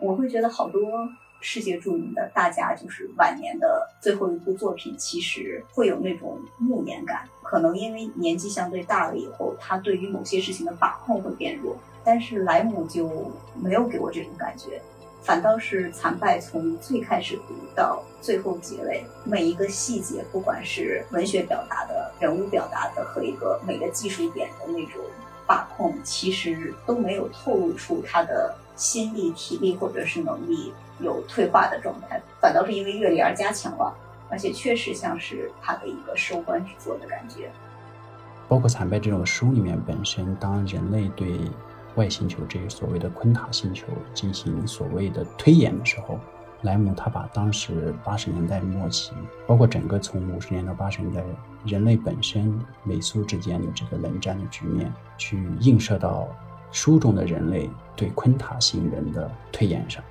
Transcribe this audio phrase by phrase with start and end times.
[0.00, 1.08] 我会觉得好多
[1.40, 7.28] 世界著名的大家，就是晚年的最后一部作品，其实会有那种暮年感。
[7.42, 11.76] 可能因为年纪相对大了以后，他对于某些事情的把控会变弱。
[12.02, 14.80] 但是莱姆就没有给我这种感觉。
[15.22, 25.02] 反倒是残败，从最开始读到最后结尾，每一个细节，不管是文学表达的、人物表达的和一个每个技术点的那种
[25.46, 33.94] 把控，其实都没有透露出他的心力、体力或者是能力有退化的状态，反倒是因为阅历而加强了，
[34.30, 37.50] 而且确实像是他的一个收官之作的感觉。
[38.48, 41.38] 包括惨败这种书里面本身，当人类对。
[41.96, 46.20] 外星球这个所谓的昆塔星球进行所谓的推演的时候，
[46.62, 49.12] 莱姆他把当时八十年代末期，
[49.44, 51.24] 包括整个从五十年到八十年代
[51.66, 56.28] 人类本身美苏之间的这个冷战的局面，去映射到
[56.72, 60.02] 书中的人类对昆塔星人的推演上。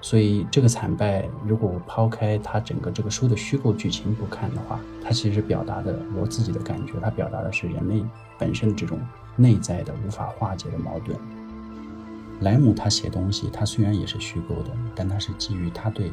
[0.00, 8.04] 所以这个惨败，如果我抛开它整个这个书的虚构剧情不看的话，它其实表达的我自己的感觉，它表达的是人类
[8.38, 8.98] 本身的这种。
[9.34, 11.18] 内在的无法化解的矛盾。
[12.40, 16.12] 莱姆他写东西，他虽然也是虚构的，但他是基于他对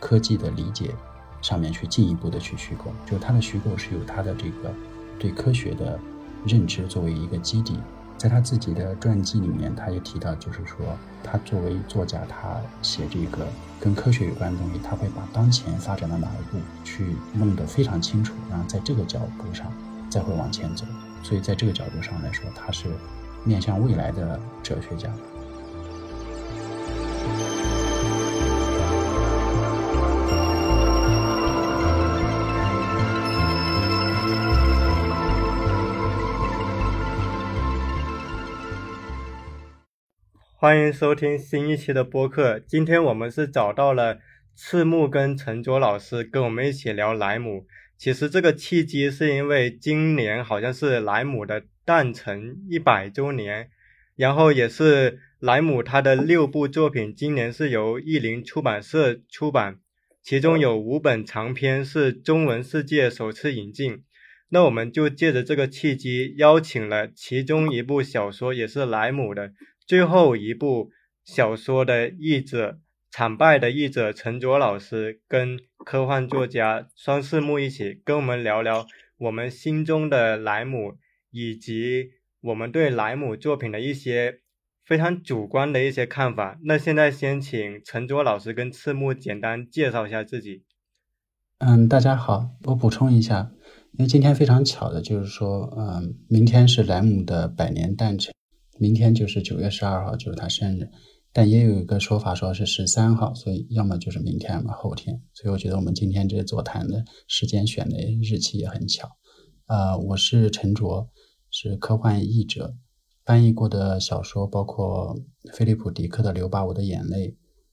[0.00, 0.94] 科技的理解
[1.42, 2.84] 上面去进一步的去虚构。
[3.04, 4.72] 就他的虚构是有他的这个
[5.18, 6.00] 对科学的
[6.46, 7.78] 认知作为一个基底。
[8.16, 10.78] 在他自己的传记里面，他也提到，就是说
[11.22, 13.46] 他作为作家，他写这个
[13.78, 19.70] 跟科学有关的东西，他会把当前发展到哪一步去弄得非常清楚，然后在这个角度上
[20.08, 20.84] 再会往前走。
[21.22, 22.86] 所以，在这个角度上来说，他是
[23.44, 25.08] 面向未来的哲学家。
[40.64, 42.58] 欢迎收听新一期的播客。
[42.58, 44.18] 今天我们是找到了
[44.56, 47.66] 赤木跟陈卓老师，跟我们一起聊莱姆。
[47.98, 53.68] 其实这个契机是因为今年好像是莱姆的诞辰一百周年，
[54.16, 59.80] 然后也是莱姆他的六部作品今年是由译林出版社出版，
[60.22, 64.02] 其中有五本长篇是中文世界首次引进。
[64.48, 69.52] 那我们就借着这个契机，邀请了其中一部小说也是莱姆的
[69.86, 70.90] 最后一部
[71.24, 72.80] 小说的译者。
[73.16, 80.94] 惨败的译者陈卓老师跟科幻作家双世木一起跟我们聊聊我们心中的莱姆，
[81.30, 82.08] 以及
[82.40, 84.40] 我们对莱姆作品的一些
[84.84, 86.58] 非常主观的一些看法。
[86.64, 90.64] 那现在先请陈卓老师跟赤木简单介绍一下自己。
[91.58, 93.52] 嗯，大家好，我补充一下，
[93.92, 98.34] 因为今天非常巧的就是说，嗯，明天是莱姆的百年诞辰，
[98.78, 100.88] 明天就是九月十二号，就是他生日。
[101.32, 105.20] 但也有一个说法，说是十三号，所以要么就是明天，要么后天。
[105.32, 109.10] 所以我觉得我们今天这座谈的时间选的日期也很巧。
[109.66, 111.08] 呃，我是陈卓，
[111.50, 112.76] 是科幻译者，
[113.24, 115.18] 翻译过的小说包括
[115.52, 117.30] 菲利普·迪克的《留把我的眼泪》，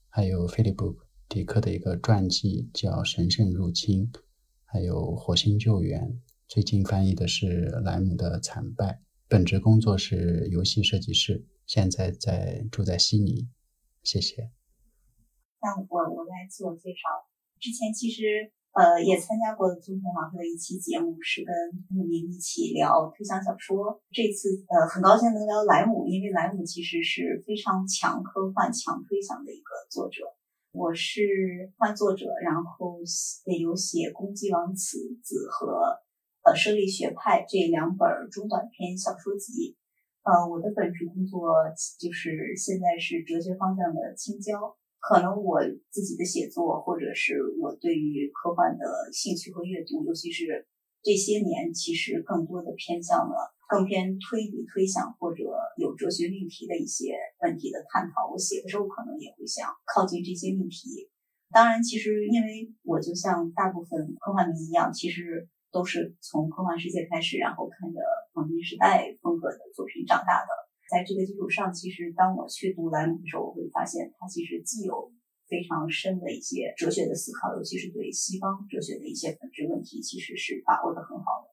[0.08, 0.86] 还有菲利普·
[1.28, 4.10] 迪克的一个传记叫《神圣入侵》，
[4.64, 6.00] 还有《火星救援》。
[6.48, 8.86] 最近翻译的是莱姆的《惨败》，
[9.32, 11.46] 本职工作是游戏设计师。
[11.64, 13.48] 现在在住在悉尼，
[14.02, 14.50] 谢谢。
[15.62, 17.08] 那我我来自我介绍。
[17.58, 21.48] 之前其实呃也参加过宗鹏老师的一期节目，是跟
[21.88, 24.02] 慕名一起聊推想小说。
[24.12, 30.24] 这次呃很高兴能聊莱姆，因为莱姆其实是非常强科幻、强推想的一个作者。
[30.72, 32.98] 我是幻作者，然后
[33.46, 36.01] 也有写《攻击王子子》和
[36.42, 39.76] 呃《胜利学派》这两本中短篇小说集。
[40.22, 41.54] 呃，我的本职工作
[41.98, 44.74] 就是现在是哲学方向的青椒。
[44.98, 45.58] 可能我
[45.90, 50.66] 自己的写作，或者是我对于科幻的兴趣和阅读，尤其是
[51.02, 55.42] 这些年，其实更多的偏向了更偏推理、推想或者
[55.76, 58.30] 有哲学命题的一些问题的探讨。
[58.32, 61.10] 我写的时候可能也会想靠近这些命题。
[61.50, 65.48] 当然，其实因为我就像大部分科幻迷一样，其实。
[65.72, 67.98] 都是从科幻世界开始，然后看着
[68.34, 70.48] 黄金时代风格的作品长大的。
[70.90, 75.10] 在这个基础上，其实当我去读莱姆的时候，我会发现他其实既有
[75.48, 81.48] 非常深的一些哲学的思考，尤其是对西方哲学的一些本质问题，其实是把握的很好的。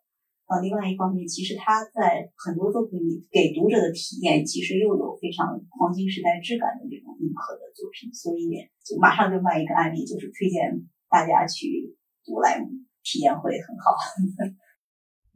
[0.52, 8.50] 呃，另外一方面，其实他在很多作品里给读者的体验，其实又有非常黄金时代质感的这种硬核的作品，所以
[8.84, 11.96] 就马上就卖一个案例，就是推荐大家去
[12.26, 12.68] 读莱姆。
[13.04, 13.96] 体验会很好。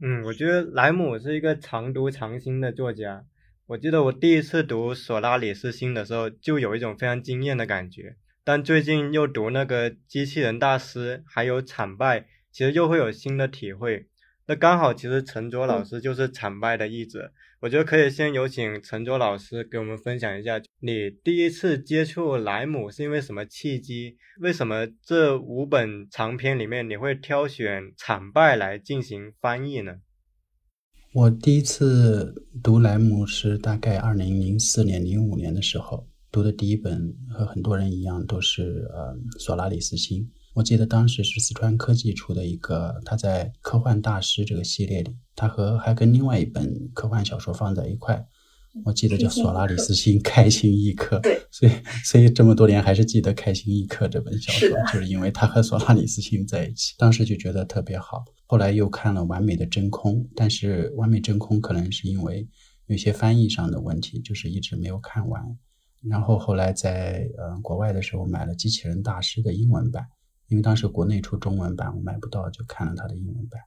[0.04, 3.24] 嗯，我觉得莱姆是一个常读常新的作家。
[3.66, 8.16] 我记得我第一次读索拉里斯星的时候，就有一种非常惊艳的感觉。
[8.42, 14.08] 但最近又读那个机器人大师，还有惨败，其实又会有新的体会。
[14.46, 17.32] 那刚好，其实陈卓老师就是惨败的译者。
[17.60, 24.18] 我觉得可以先有请陈卓老师给我们分享一下，你第一次接触莱姆是因为什么契机？
[24.38, 29.94] 为什么这五本长篇里面你会挑选惨败来进行翻译呢？
[31.14, 40.30] 我第一次读莱姆是大概二零零四年、零五年的时候读的第一本，和很多人一样都是呃索拉里斯星。
[40.52, 48.28] 我记得当时是四川科技出的一个，他在科幻大师这个系列里，他和还跟另外一本科幻小说放在一块，
[48.84, 51.16] 我记得叫《索拉里斯星开心一刻》。
[51.20, 51.72] 对， 所以
[52.04, 58.24] 所以这么多年还是记得《开心一刻》这本小说，就是因为他和索拉里斯星在一起，当时就觉得特别好。
[58.46, 62.48] 后来又看了《完美的真空》，但是《完美真空》可能是因为
[62.86, 65.42] 有些翻译上的问题，就是一直没有看完。
[66.08, 70.06] 然后后来在呃国外的时候买了《机器人大师》的英文版。
[70.48, 73.58] 因为当时国内出中文版，我买不到，就看了他的英文版。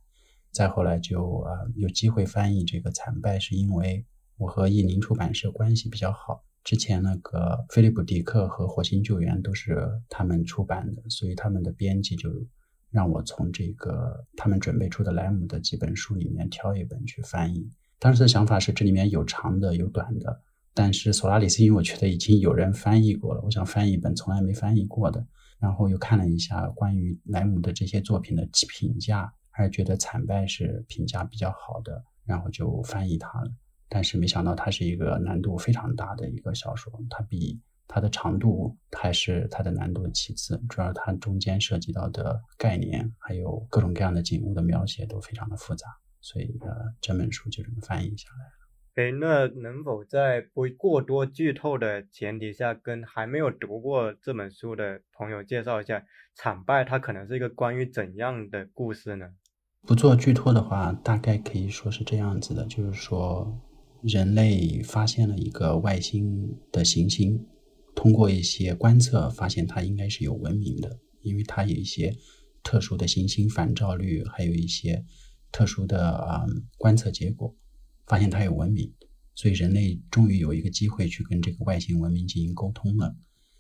[0.52, 4.06] 再后来就啊有机会翻译这个《惨败》，是因为
[4.38, 6.44] 我和译林出版社关系比较好。
[6.64, 12.30] 之前那个菲利普·迪克和《火星救援》都是他们出版的，所以他们的编辑就
[12.92, 17.72] 让我从这个他们准备出的莱姆的几本书里面挑一本去翻译。
[18.00, 20.42] 当时的想法是这里面有长的有短的，
[20.74, 25.26] 但是索拉里斯因为我觉得已经有人翻译过了，我想翻译一本从来没翻译过的。
[25.60, 33.52] 然后又看了一下关于莱姆的这些作品的评价，还是觉得《惨败》是评价比较好的，然后就翻译它了。
[33.90, 45.88] 但是没想到它是一个难度非常大的一个小说，它比它的长度还是它的难度的其次，主要它中间涉及到的概念还有各种各样的景物的描写都非常的复杂，
[46.20, 48.52] 所以呃，这本书就这么翻译下来了。
[48.96, 56.00] 哎，那能否在不过多剧透的前提下，跟还没有读过这本书的朋友介绍一下
[56.34, 59.30] 《惨败》它可能是一个关于怎样的故事呢？
[59.84, 63.56] 不做剧透的话，大概可以说是这样子的，就是说
[64.04, 67.46] 人类发现了一个外星的行星，
[67.96, 72.16] 通过一些观测发现它应该是有文明的，因为它有一些
[72.64, 75.06] 特殊的行星反照率，还有一些
[75.52, 76.46] 特殊的啊
[76.78, 77.56] 观测结果。
[78.06, 78.90] 发现它有文明，
[79.36, 83.14] 所以人类终于有一个机会去跟这个外星文明进行沟通了。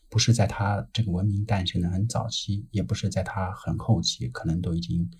[0.07, 5.11] 不是在它这个文明诞生的很早期，也不是在它很后期，可能都已经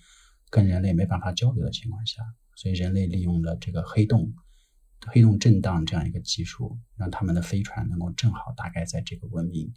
[0.48, 2.22] 跟人类没办法交流的情况下，
[2.56, 4.32] 所以人类利用了这个黑洞、
[5.06, 9.72] 黑洞震荡这样一个技术，让他们的飞船能够正好大概在这个文明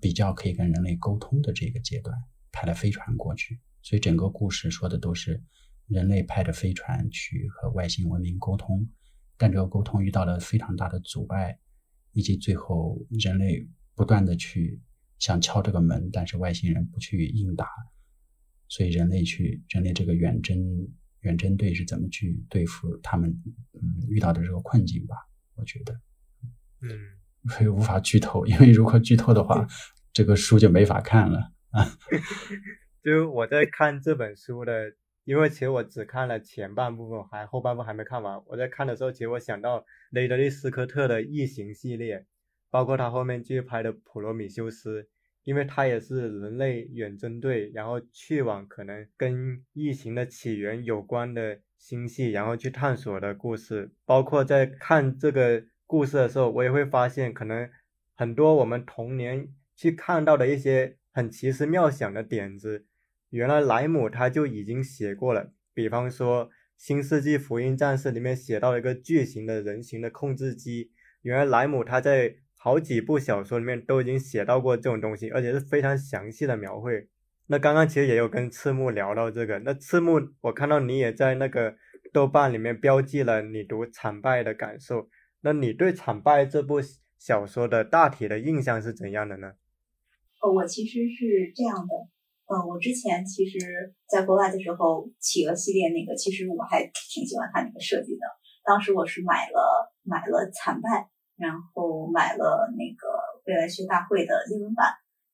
[0.00, 2.16] 比较可以跟人类沟通的这个阶段
[2.50, 3.60] 派了飞船过去。
[3.82, 5.42] 所以整个故事说的都是。
[5.86, 8.88] 人类派着飞船去和外星文明沟通，
[9.36, 11.58] 但这个沟通遇到了非常大的阻碍，
[12.12, 14.80] 以及最后人类不断的去
[15.18, 17.68] 想敲这个门，但是外星人不去应答，
[18.66, 20.56] 所以人类去人类这个远征
[21.24, 23.28] 远征队是怎么去对付他们
[23.74, 25.16] 嗯遇到的这个困境吧？
[25.56, 25.92] 我觉得，
[26.80, 26.88] 嗯，
[27.50, 29.66] 所以无法剧透，因为如果剧透的话，
[30.14, 31.84] 这个书就没法看了啊。
[33.04, 34.94] 就我在看这本书的。
[35.26, 38.42] 因为其实我只看了前半部分，还后半部还没看完。
[38.44, 42.26] 我在看的时候，其实我想到雷德利·斯科特的《异形》系列，
[42.68, 45.02] 包括他后面继续拍的《普罗米修斯》，
[45.44, 53.92] 因为它也是人类远征队，然后去往可能跟异形的起源有关的星系，然后去探索的故事。
[54.04, 57.68] 包括在看这个故事的时候，我也会发现，可能
[58.14, 62.86] 很多我们童年去看到的一些很奇思妙想的点子。
[63.30, 66.48] 原来莱姆他就已经写过了，比方说
[66.78, 70.90] 《新世纪福音战士》里面写到了一个巨型的人形的控制机。
[71.22, 77.06] 原来莱姆他在好几部小说里面都已经写到过这种东西，而且是非常详细的描绘。
[77.48, 81.74] 那刚刚其实也有跟赤木聊到这个，那赤木我看到你也在那个
[82.10, 85.10] 豆瓣里面标记了你读《惨败》的感受。
[85.42, 86.80] 那你对《惨败》这部
[87.18, 89.52] 小说的大体的印象是怎样的呢？
[90.40, 91.92] 呃，我其实是这样的。
[92.46, 93.58] 嗯，我之前其实
[94.08, 96.80] 在国外的时候，企鹅系列那个，其实我还
[97.12, 98.20] 挺喜欢它那个设计的。
[98.64, 103.08] 当时我是买了买了惨败，然后买了那个
[103.46, 104.86] 未来学大会的英文版。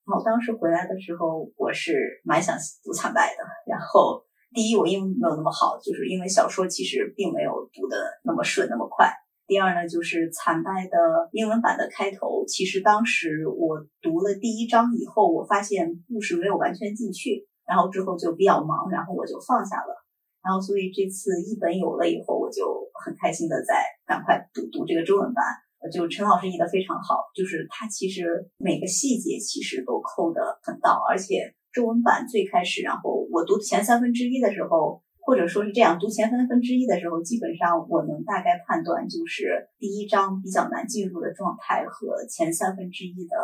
[0.07, 3.45] 然后当时回来的时候，我是蛮想读惨败的。
[3.66, 9.12] 然后第一，我英文没有那么好，就是因为小说其实并没有读的那么顺那么快。
[9.47, 12.45] 第二呢，就是惨败的英文版的开头。
[12.47, 20.04] 其实当时我读了第一章以后，我发现故事没有完全进去，然后之后就比较忙，然后我就放下了。
[20.42, 22.64] 然后所以这次译本有了以后，我就
[23.04, 25.45] 很开心的在赶快读读这个中文版。
[25.89, 43.37] 就陈老师译的非常好，就是他其实每个细节其实都扣得很到，而且中文版最开始，然后我读前三分之一的时候，或者说是这样读前三分之一的时候，基本上我能大概判断，就是第一章比较难进入的状态和前三分之一的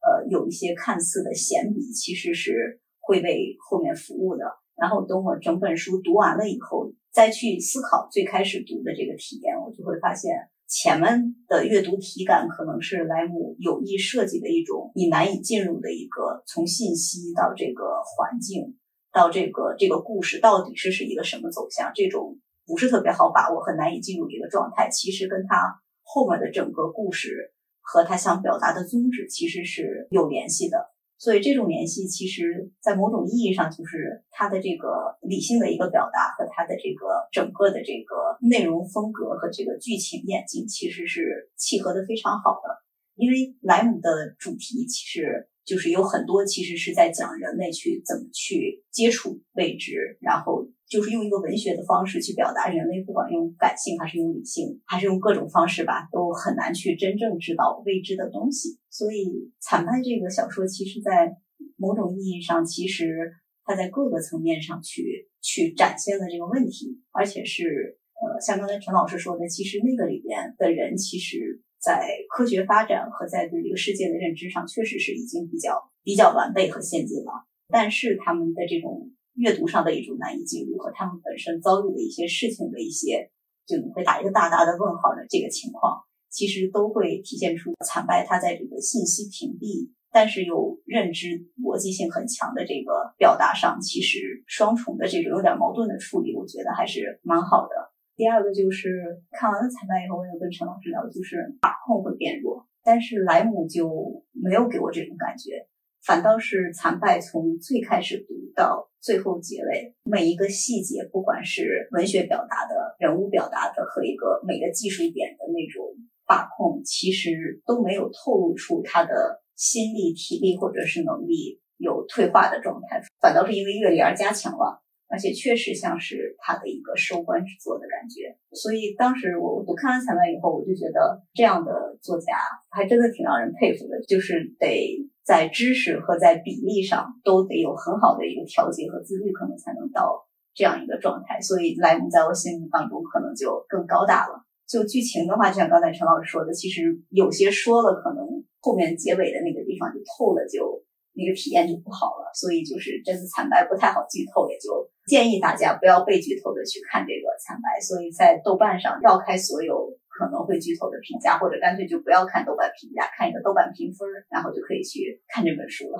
[0.00, 4.44] 呃有一些看似的闲笔，其实是会为后面服务的。
[4.76, 10.30] 然后等我整本书读完了以后，再去思考最开始读的这个体验，我就会发现。
[10.70, 18.78] 前面的阅读体感可能是莱姆有意设计的一种你难以进入的一个从信息到这个环境
[19.12, 30.94] 到这个这个故事到底是是一个什么走向，这种不是特别好把握和难以进入一个状态，其实跟他后面的整个故事和他想表达的宗旨其实是有联系的。
[31.20, 42.89] 所以这种联系，其实在某种意义上，就是它的这个理性的一个表达和它的这个整个的这个内容风格和这个剧情演进，其实是契合的非常好的。
[43.20, 45.46] 因为莱姆的主题其实。
[45.62, 58.80] 就是有很多其实是在讲人类去怎么去接触未知，然后就是用一个文学的方式去表达人类，不管用感性还是用理性，还是用各种方式吧，都很难去真正知道未知的东西。
[58.88, 59.26] 所以
[59.60, 61.36] 《惨败》这个小说，其实在
[61.76, 63.30] 某种意义上，其实
[63.62, 71.62] 它在各个层面上去去展现了这个问题，而且是呃，像刚才陈老师说的，其实那个里边的人其实。
[71.80, 77.32] 在科学发展和在对这个世界的认知上，确实是已经比较比较完备和先进了。
[77.68, 83.30] 但是他们的这种阅读上的一种难以进入，和他们本身遭遇的一些事情的一些，
[83.66, 88.26] 就你会打一个大大的问号的这个情况，其实都会体现出惨败。
[88.26, 97.89] 他在这个信息屏蔽，但是又认知逻辑性很强的这个表达上，其实双重的这种有点矛盾的处理，我觉得还是蛮好的。
[98.20, 105.66] 第二个就是看完了彩败以后，我有跟陈老师聊，就是把控会变弱，但是莱姆就没有给我这种感觉，
[106.04, 115.82] 反倒是残败从最开始读到最后结尾，每一个细节，不管是文学表达的、人物表达的和一个每个技术点的那种
[116.26, 124.82] 把控，其实都没有透露出他的心力、体力或者是能力有退化的状态，反倒是因为阅历而加强了。
[125.10, 132.38] 而且确实像是他的一个收官之作的感觉，所以当时我我看完《彩败》以后，我就觉得这样的作家
[132.70, 140.24] 还真的挺让人佩服的，就是得在知识和在比例上都得有很好的一个调节和自律，可能才能到
[140.54, 141.40] 这样一个状态。
[141.40, 144.46] 所以莱姆在我心目当中可能就更高大了。
[144.68, 148.24] 就剧情的话，就像刚才陈老师说的，其实有些说了，可能
[148.60, 150.84] 后面结尾的那个地方就透了，就。
[151.12, 157.80] 那个体验就不好了，所以就是这次惨白不太好剧透，也就建议大家不要被剧透的去看这个惨白。
[157.80, 165.98] 所以在豆瓣上绕开所有可能会剧透的评价，或者干脆就不要看豆瓣评价，看一个豆瓣评分，然后就可以去看这本书了。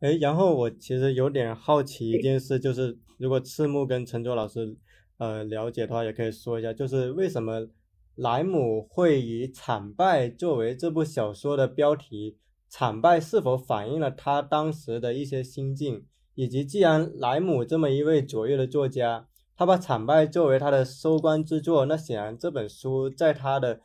[0.00, 4.76] 哎，然后我其实有点好奇一件事，就是如果赤木跟陈卓老师
[5.18, 7.68] 呃了解的话，也可以说一下，就是为什么
[8.16, 12.38] 莱姆会以惨败作为这部小说的标题？
[12.68, 16.04] 惨败是否反映了他当时的一些心境？
[16.34, 23.80] 以及既然莱姆这么一位卓越的作家，他把惨败作为他的收官之作，那显然这本书在他的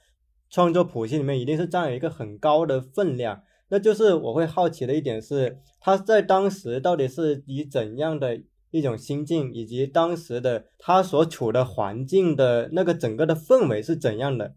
[0.50, 3.42] 创作谱系里面一定是占有一个很高的分量。
[3.70, 14.54] 那就是我会好奇的一点是，他在当时到底是以怎样的一种心境，以及当时的他所处的环境的那个整个的氛围是怎样的，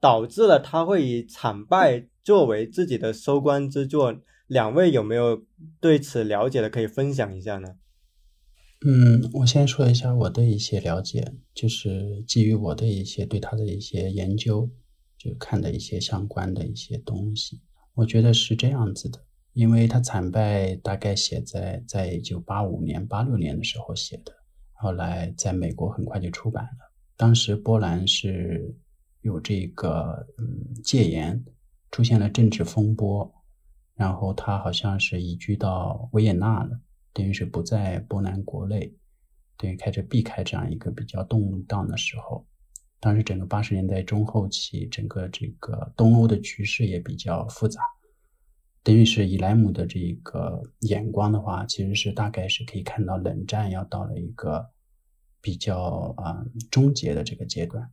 [0.00, 2.08] 导致了他会以惨败。
[2.24, 4.14] 作为自己的收官之作，
[4.48, 5.46] 两位有没有
[5.80, 7.76] 对此了解的可以分享一下呢？
[8.84, 14.68] 嗯，我先说一下我的一些了解，就是基于我的一些对他的一些研究，
[15.16, 17.62] 就看的一些相关的一些东西。
[17.94, 19.18] 我觉得是这样子的，
[19.54, 24.32] 因为他惨败大概写在在一九八五年、八六年的时候写的，
[24.74, 26.92] 后来在美国很快就出版了。
[27.16, 28.76] 当时波兰是
[29.28, 31.44] 有这个嗯戒严。
[31.90, 33.32] 出现了政治风波，
[33.94, 36.78] 然后他好像是移居到维也纳了，
[37.14, 38.94] 等于是不在波兰国内，
[39.56, 42.46] 等于开始避开这样一个比较动荡的时候。
[43.00, 47.80] 当时整个八十年代中后期，整个这个东欧的局势也比较复杂，
[48.82, 54.68] 等于是以莱姆的这个眼光的话，其实是大概是可以看到冷战要到了一个
[55.40, 57.90] 比较啊终结的这个阶段。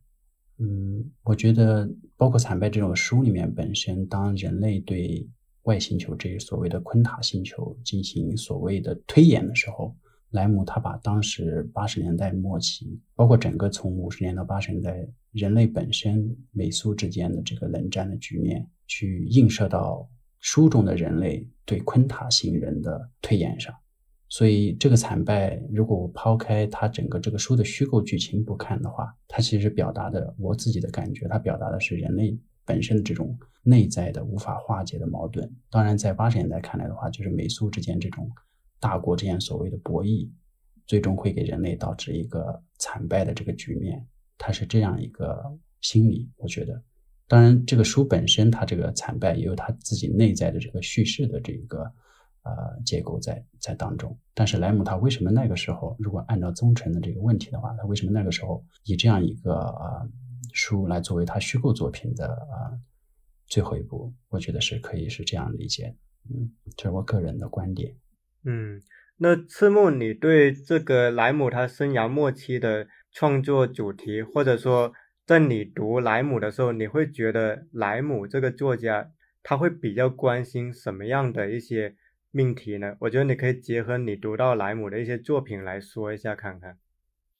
[0.58, 1.86] 嗯，我觉得
[2.16, 5.28] 包括《惨败》这种书里面本身，当人类对
[5.64, 9.94] 外星球这所谓的昆塔星球进行所谓的推演的时候，
[10.30, 20.08] 莱姆他把当时八十年代末期，包括整个从五十年到八十年代人类本身美苏之间的这个冷战的局面，去映射到
[20.40, 23.74] 书中的人类对昆塔星人的推演上。
[24.36, 35.50] 所以这个惨败，如果我抛开它整个这个书的虚构剧情不看的话，它其实表达的我自己的感觉，它表达的是人类本身的这种内在的无法化解的矛盾。
[35.70, 38.30] 当然，在八十年代看来的话，就是美苏之间这种
[38.78, 40.28] 大国之间所谓的博弈，
[40.86, 44.06] 最终会给人类导致一个惨败的这个局面。
[44.36, 45.42] 它是这样一个
[45.80, 46.78] 心理，我觉得。
[47.26, 51.90] 当然，这个书本身它这个惨败也有它自己内在的这个叙事的这个。
[52.46, 60.08] 呃，结构在在当中，但是莱姆他为什么那个时候，如果按照宗臣的这个问题的话，他为什么那个时候以这样一个呃
[60.52, 62.80] 书来作为他虚构作品的呃
[63.48, 64.14] 最后一部？
[64.28, 65.96] 我觉得是可以是这样理解，
[66.30, 67.96] 嗯，这是我个人的观点。
[68.44, 68.80] 嗯，
[69.16, 74.92] 那赤木，你对这个莱姆他生涯末期的创作主题，或者说
[75.26, 79.10] 在你读莱姆的时候，你会觉得莱姆这个作家
[79.42, 81.96] 他会比较关心什么样的一些？
[82.36, 82.94] 命题呢？
[83.00, 86.76] 我觉得你可以结合你读到莱姆的一些作品来说一下看看。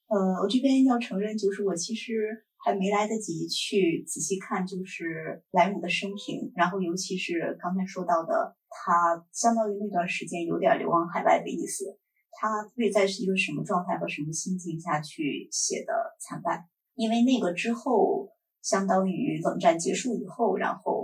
[0.09, 11.99] 呃，我这边要承认，就是我其实还没来得及去仔细看，就是莱姆的生平，然后尤其是刚才说到的，他相当于那段时间有点流亡海外的意思。
[12.39, 16.65] 他会在是一个什么状态和什么心境下去写的惨败？
[16.95, 18.30] 因为那个之后，
[18.63, 20.96] 相当于冷战结束以后，然后。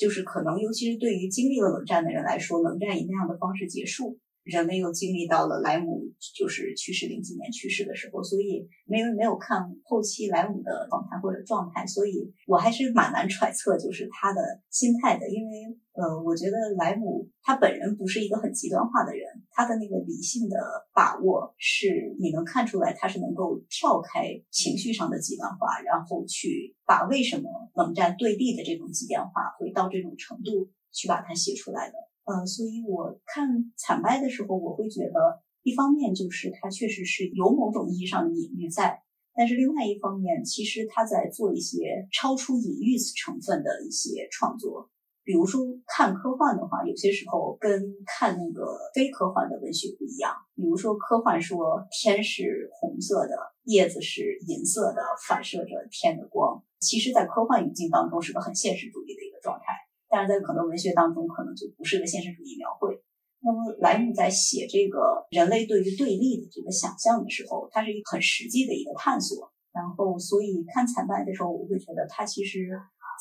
[0.00, 4.18] 就是可能，尤其是对于经历了冷战的人来说，冷战以那样的方式结束。
[4.42, 6.02] 人们又经历到了莱姆
[6.34, 20.56] 就是去世零几年去世的时候，所以没有没有看后期莱姆的访谈或者状态，所以我还是蛮难揣测就是他的心态的，因为呃，我觉得莱姆他本人不是一个很极端化的人，他的那个理性的
[20.94, 31.94] 把握是你能看出来他是能够跳开情绪上的极端化，然后去把为什么冷战对立的这种极端化会到这种程度去把它写出来的。
[32.24, 39.02] 呃，所以我看惨败的时候，我会觉得，一方面就是他确实是有某种意义上的隐喻在，
[39.34, 44.90] 但是另外一方面，其实他在做一些超出隐喻成分的一些创作。
[45.22, 50.34] 比如说看科幻的话，有些时候跟看那个非科幻的文学不一样。
[50.56, 59.89] 比如说科幻说天是红色的，叶子是银色的，反射着天的光，其实在科幻语境当中是个很现实主义的一个状态。
[60.10, 63.00] 但是在可能文学当中，可能就不是个现实主义描绘。
[63.42, 69.52] 那么莱姆在写这个人类对于对立的这个想象的时候，它是一个很实际的一个探索。
[69.72, 72.68] 然后，所以看惨败的时候，我会觉得他其实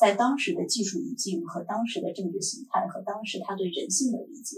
[0.02, 4.58] 在当时的技术语境和当时的政治形态和当时他对人性的理解，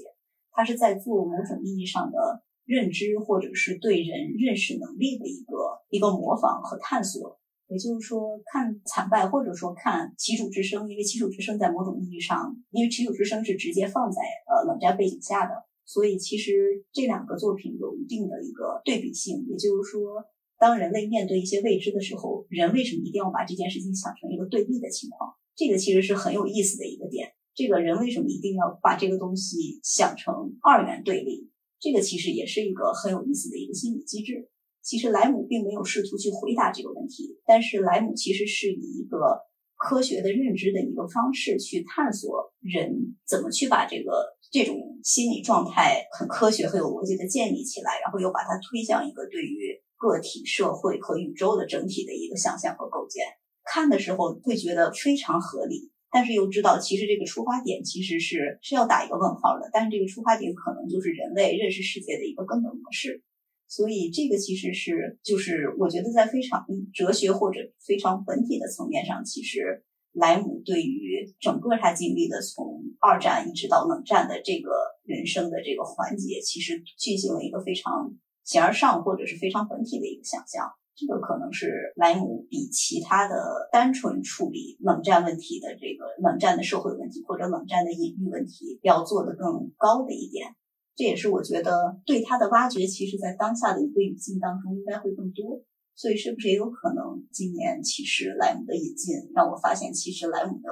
[0.54, 7.41] 他是在做某种意义上的认知，或者是对人认识能力的一个一个模仿和探索。
[7.72, 15.54] 也就是说，看惨败，或者说看旗主之声，因为旗主之声在某种意义上，因为旗主之声是直接放在呃冷战背景下的，
[15.86, 19.46] 所以其实这两个作品有一定的一个对比性。
[19.48, 20.26] 也就是说，
[20.60, 25.32] 当人类面对一些未知的时候，人为什么一定要把这件事情想成一个对立的情况？
[25.56, 27.30] 这个其实是很有意思的一个点。
[27.56, 31.50] 这个人为什么一定要把这个东西想成二元对立？
[31.80, 34.51] 这个其实也是一个很有意思的一个心理机制。
[34.84, 39.40] 其实莱姆并没有试图去回答这个问题，但是莱姆其实是以一个
[39.78, 53.26] 科学的认知的一个方式去探索人怎么去把这个这种心理状态很科学、很有逻辑的建立起来，然后又把它推向一个对于个体、社会和宇宙的整体的一个想象和构建。
[53.64, 63.24] 看的时候会觉得非常合理，但是又知道其实这个出发点其实是是要打一个问号的，但是这个出发点可能就是人类认识世界的一个根本模式。
[63.72, 74.72] 所以这个其实是，就是我觉得在非常哲学或者非常本体的层面上，其实莱姆对于整个他经历的从二战一直到冷战的这个
[75.06, 80.70] 人生的这个环节，其实进行了一个非常形而上或者是非常本体的一个想象。
[80.94, 90.58] 这个可能是莱姆比其他的单纯处理冷战问题的这个冷战的社会问题或者冷战的隐喻问题要做的更高的一点。
[91.02, 95.60] 这也是我觉得对他的挖掘，其实在当下的一个语境当中应该会更多。
[95.96, 100.70] 所以是不是也有可能今年其实莱姆的引进让我发现，其实莱姆的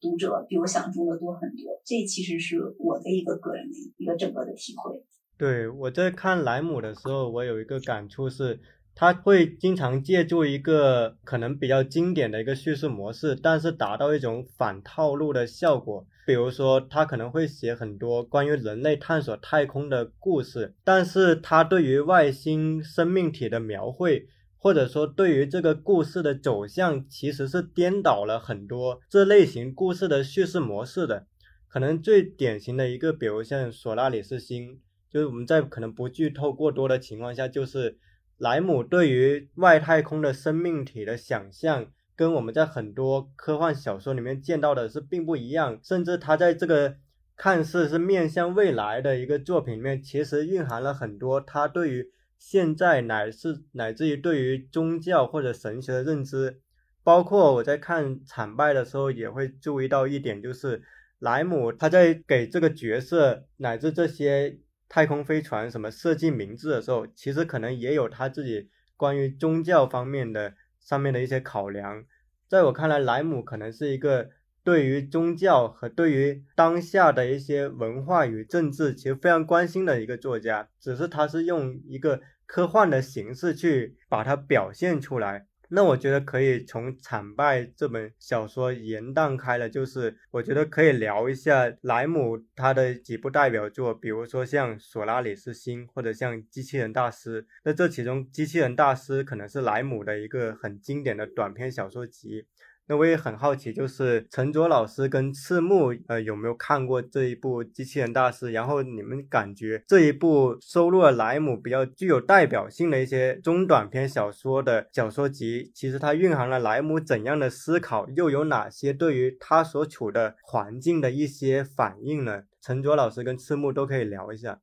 [0.00, 1.82] 读者比我想象中的多很多。
[1.84, 5.04] 这其实是我的一个个人的一个整个的体会。
[5.36, 8.60] 对我在看莱姆的时候，我有一个感触是。
[8.94, 16.06] 他会经常借助一个可能比较经典的一个叙事模式，但是达到一种反套路的效果。
[16.24, 31.26] 比如说，他可能会写很多关于人类探索太空的故事，但是他对于外星生命体的描绘或者说对于这个故事的走向其实是颠倒了很多这类型故事的叙事模式的。
[31.66, 34.78] 可能最典型的一个，比如像索拉里斯星，
[35.10, 37.98] 就是我们在可能不剧透过多的情况下，就是
[38.36, 46.96] 莱姆对于外太空的生命体的想象，跟我们在很多科幻小说里面见到的是并不一样，甚至他在这个。
[47.34, 56.60] 看似是面向未来的一个作品里面，其实蕴含了很多他对于现在乃是乃至于对于宗教或者神学的认知。
[57.02, 60.82] 包括我在看《惨败》的时候，也会注意到一点，就是
[61.18, 72.04] 莱姆他在给这个角色乃至这些太空飞船什么设计名字的时候，其实可能也有他自己关于宗教方面的上面的一些考量。
[72.48, 74.30] 在我看来，莱姆可能是一个。
[74.64, 85.48] 对于宗教和对于当下的一些文化与政治，其实非常关心的一个作家，只是他是用一个科幻的形式去把它表现出来。
[85.74, 97.42] 那我觉得可以从《惨败》这本小说延宕开了，就是我觉得可以聊一下莱姆他的几部代表作，比如说像《索拉里斯星》或者像《机器人大师》。
[97.64, 102.46] 那这其中，《机器人大师》可能是莱姆的一个很经典的短篇小说集。
[102.88, 108.46] 那我也很好奇，就是陈卓老师跟赤木，呃，有没有看过这一部《机器人大师》？
[108.50, 122.42] 然后你们感觉这一部收录了莱姆比较具有代表性的一些中短篇小说的小说集，其实它蕴含了莱姆怎样的思考，又有哪些对于他所处的环境的一些反应呢？
[122.60, 124.60] 陈卓老师跟赤木都可以聊一下。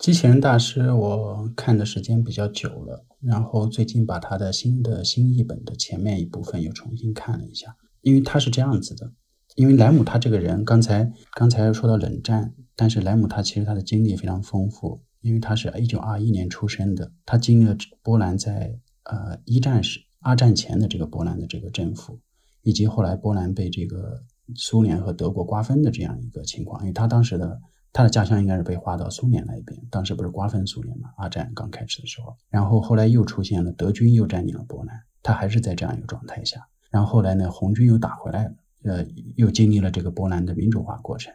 [0.00, 7.76] 机器人大师，我看的时间比较久了，然后最近把他的新的新译本的前面一部分又重新看了一下。
[8.00, 9.12] 因为他是这样子的，
[9.56, 22.18] 因为莱姆他这个人，刚才刚才说到冷战，但是莱姆他其实他的经历非常丰富，因为他是一九二一年出生的，他经历了波兰在呃一战时二战前的这个波兰的这个政府，
[22.62, 24.22] 以及后来波兰被这个
[24.54, 27.60] 苏联和德国瓜分的这样一个情况，因为他当时的。
[27.92, 31.10] 他的家乡应该是被划到苏联那一边，当时不是瓜分苏联嘛？
[31.16, 36.66] 二战刚开始的时候，然后后来又出现了德军又占领了波兰，他还是在这样一个状态下。
[36.90, 41.32] 然后后来呢，红军又打回来了，呃，又经历了这个波兰的民主化过程。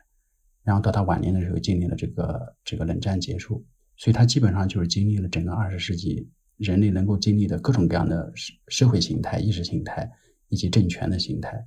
[0.63, 3.63] 然后到他晚年的时候，经历了这个这个冷战结束，
[3.97, 10.09] 所以他基本上就是经历了整个二十世纪人类能够经历的各种各样的社社会形态、意识形态
[10.49, 11.65] 以及政权的形态。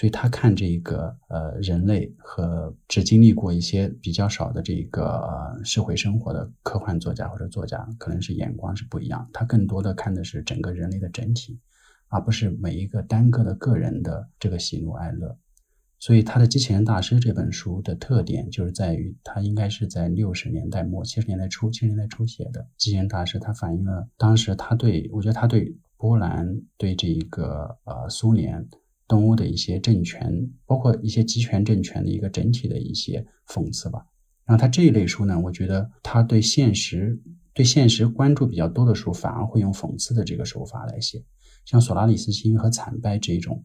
[0.00, 9.28] 所以他看这个呃人类和只经历过一些比较少的这个社会生活的科幻作家或者作家，可能是眼光是不一样。
[9.30, 11.60] 他更多的看的是整个人类的整体，
[12.08, 15.36] 而不是每一个单个的个人的这个喜怒哀乐。
[15.98, 23.38] 所以他的《机器人大师》这本书的特点就是在于，他应该是在六十年代末、七十年代初、七十年代初写的《机器人大师》。
[23.42, 28.66] 他反映了当时他对我觉得他对波兰、对这一个呃苏联。
[29.10, 30.32] 东欧的一些政权，
[30.66, 34.06] 包括一些集权政权的一个整体的一些讽刺吧。
[34.44, 37.20] 然后他这一类书呢，我觉得他对现实、
[37.52, 41.20] 对现实关注比较多的书，反而会用讽刺的这个手法来写。
[41.64, 43.62] 像《索拉里斯星》和《惨败》这种，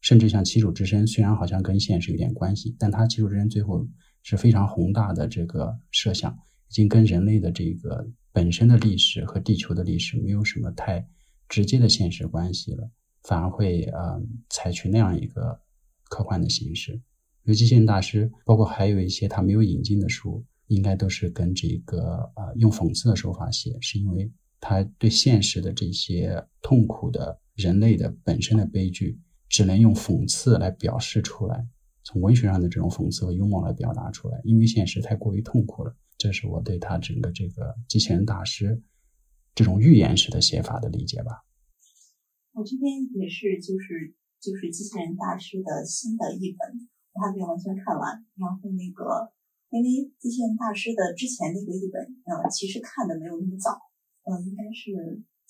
[0.00, 3.84] 甚至像《七主之身》，虽然好像跟现实有点关系，但它《七主之身》最后
[4.22, 6.32] 是非常宏大的这个设想，
[6.70, 11.04] 已经跟人类的这个本身的历史和地球的历史没有什么太
[11.48, 12.88] 直接的现实关系了。
[13.24, 15.60] 反而会呃采取那样一个
[16.04, 17.02] 科幻的形式。
[17.42, 31.66] 有机器人大师，包括还有一些他没有引进的书，应该都是跟这个呃用讽刺的手法写，是因为他对现实的这些痛苦的人类的本身的悲剧，只能用讽刺来表示出来，
[32.02, 35.94] 从文学上的这种讽刺和幽默来表达出来，因为现实太过于痛苦了。
[36.16, 38.80] 这是我对他整个这个机器人大师
[39.54, 41.43] 这种寓言式的写法的理解吧。
[42.54, 48.24] 我这边也是，就是就是机器人大师的新的一本，我还没有完全看完。
[48.38, 49.26] 然后那个，
[49.74, 51.98] 因为机器人大师的之前那个一本，
[52.30, 53.74] 呃，其实看的没有那么早，
[54.22, 54.94] 呃，应该是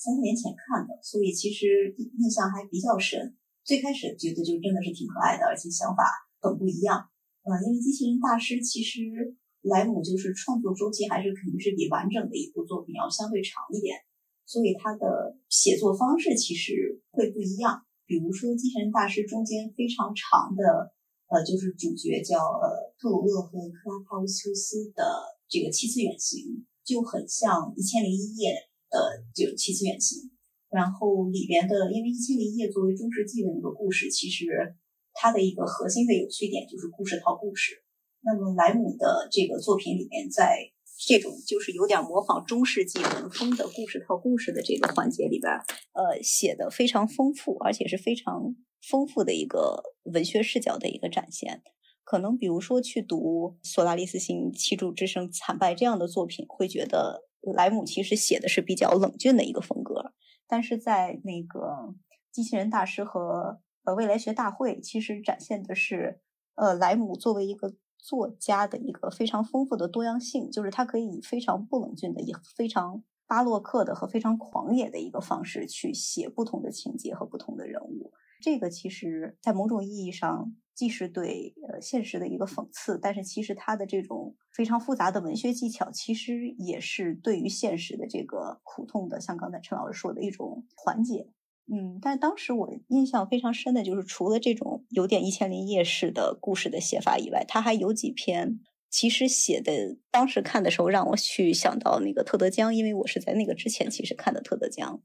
[0.00, 3.36] 三四年前看的，所以其实印象还比较深。
[3.64, 6.08] 最开始觉得就真的是挺可爱的，而且想法
[6.40, 7.04] 很不一样。
[7.44, 14.00] 呃，因为机器人大师其实莱姆就是创作周期还是肯定是比完整的一部作品要相对长一点。
[14.46, 17.82] 所以他的写作方式其实会不一样。
[18.06, 20.92] 比如说《机器人大师》中间非常长的，
[21.28, 25.02] 呃，就是主角叫呃特鲁厄和克拉帕乌修斯的
[25.48, 28.50] 这个七次远行，就很像《一千零一夜》
[28.92, 30.30] 的这个七次远行。
[30.68, 34.76] 然后里边的，因为《一千零一夜》作为中世纪的那个故事，其实
[35.14, 37.80] 它的一个核心的有趣点就是故事套故事。
[38.20, 40.58] 那么莱姆的这个作品里面，在
[41.06, 45.52] 这种就是有点模仿中世纪文风的故事套故事的这个环节里边，
[45.92, 48.56] 呃，写的非常丰富，而且是非常
[48.88, 51.62] 丰富的一个文学视角的一个展现。
[52.04, 60.12] 可能比如说去读《索拉利斯星七柱之声惨败》这样的作品，会觉得莱姆其实写的是比较冷峻的一个风格。
[60.46, 61.60] 但是在那个
[62.30, 66.20] 《机器人大师》和呃未来学大会，其实展现的是
[66.54, 78.12] 呃莱姆作为一个作家的一个非常丰富的多样性，就是他可以以非常不冷峻的、以非常巴洛克的和非常狂野的一个方式去写不同的情节和不同的人物。
[78.42, 91.30] 这个其实，在某种意义上，既是对呃现实的一个讽刺，但是其实他的这种非常复杂的文学技巧，其实也是对于现实的这个苦痛的，像刚才陈老师说的一种缓解。
[91.72, 105.00] 嗯，但当时我印象非常深的就是，除了这种有点一千零一夜式的故事的写法以外，他还有几篇其实写的，当时看的时候让我去想到那个特德·江，因为我是在那个之前其实看的特德·江。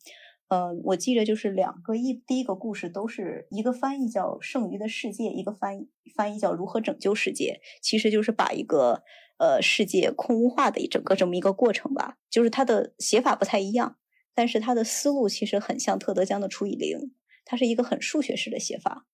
[0.50, 9.04] 呃，我记得就是两个一第一个故事都是一个翻译叫《剩余的世界》，一个翻译翻译叫《如何拯救世界》，其实就是把一个
[9.38, 12.18] 呃世界空无化的一整个这么一个过程吧。
[12.32, 13.98] 就是它的写法不太一样，
[14.40, 16.98] 但是他的思路其实很像特德·江的《除以零》，
[17.44, 19.06] 它是一个很数学式的写法。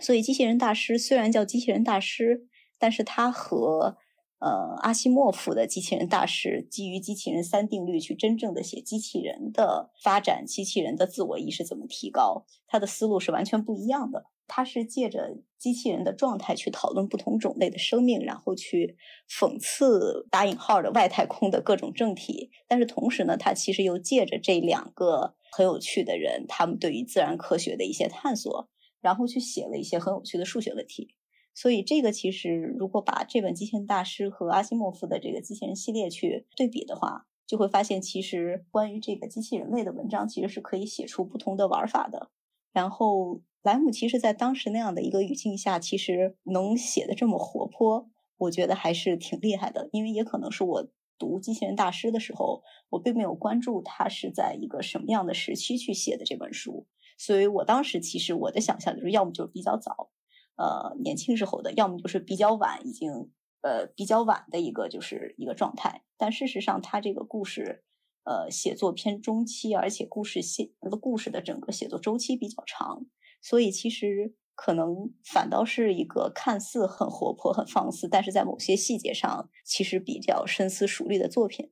[0.00, 2.46] 所以，机器人大师虽然叫机器人大师，
[2.78, 3.96] 但是他和
[4.38, 14.26] 呃，阿西莫夫的机器人大师基于机器人三定律去真正的写机器人的发展，机器人的自我意识怎么提高，他的思路是完全不一样的。
[14.46, 18.96] 他是借着机器人的状态去讨论不同种类的生命，然后去
[19.28, 22.50] 讽刺打引号的外太空的各种政体。
[22.68, 28.68] 但是同时呢，他其实又借着这两个很有趣的人，他们对于自然科学的一些探索，
[29.00, 31.14] 然后去写了一些很有趣的数学问题。
[31.54, 42.30] 所以，这个其实如果把这本《机器人大师》和阿西莫夫的这个机器人系列去对比的话，就会发现，其实关于这个机器人类的文章，其实是可以写出不同的玩法的。
[42.72, 49.88] 然后，莱姆其实在当时那样的一个语境下，其实能写的这么活泼，我觉得还是挺厉害的。
[49.90, 56.86] 因为也可能是我读《机器人大师》的时候，我并没有关注他是在一个什么样的时期去写的这本书，
[57.18, 60.12] 所以我当时其实我的想象就是，要么就是比较早。
[60.54, 66.04] 呃，年轻时候的，要么就是比较晚，已经呃比较晚的一个就是一个状态。
[66.16, 67.82] 但事实上，他这个故事，
[68.22, 73.04] 呃，写作偏中期，而且故事写那个故事的整个写作周期比较长，
[73.46, 81.70] 所以其实可能反倒是一个看似很活泼、很放肆，但是在某些细节上其实比较深思熟虑的作品。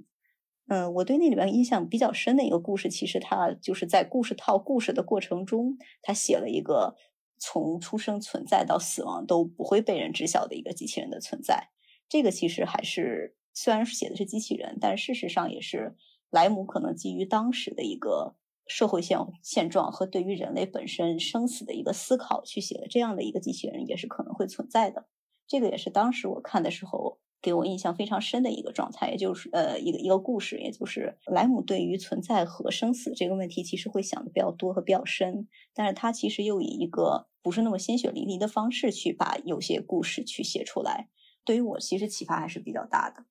[0.69, 6.97] 嗯，我对那里边印象比较深的一个故事，其实他就是在故事套故事的过程中，他写了一个。
[7.37, 11.69] 从出生存在到死亡都不会被人知晓的一个机器人的存在，
[12.09, 15.95] 这个其实还是虽然写的是机器人，但事实上也是
[16.31, 25.07] 莱姆可能基于当时的一个社会现现状和对于人类本身生死的一个思考去写的这样的一个机器人也是可能会存在的。
[25.47, 27.19] 这个也是当时我看的时候。
[27.45, 41.11] 给我印象非常深的一个状态，也就是呃一个一个故事，也就是莱姆对于存在和生死这个问题，其实会想的比较多和比较深，但是他其实又以一个不是那么鲜血淋漓的方式去把有些故事去写出来，
[41.45, 43.27] 对于我其实启发还是比较大的。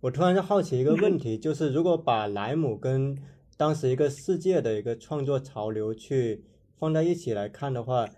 [0.00, 3.14] 我突然就好奇一个问 题，就是如果把莱姆跟
[3.58, 6.44] 当时一个世界的一个创作潮流去
[6.78, 8.08] 放在一起来看的话。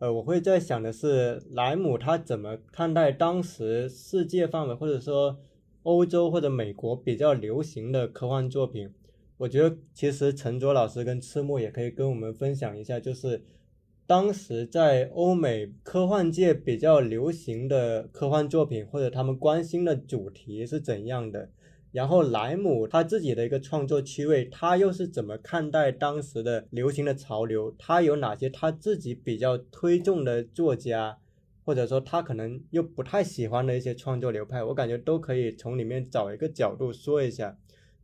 [0.00, 5.38] 呃，我会在想的是，莱姆他怎么看待当时世界范围或者说
[5.84, 8.90] 欧洲或者美国比较流行的科幻作品？
[9.38, 13.44] 我觉得其实陈卓老师跟赤木也可以跟我们分享一下，就是
[14.06, 21.50] 当时在欧美科幻界比较流行的科幻作品或者他们关心的主题是怎样的。
[21.94, 27.72] 然后莱姆他自己的一个创作趣味，他又是怎么看待当时的流行的潮流？
[27.78, 31.18] 他有哪些他自己比较推重的作家，
[31.64, 34.64] 或者说他可能又不太喜欢的一些创作流派？
[34.64, 37.56] 我感觉都可以从里面找一个角度说一下。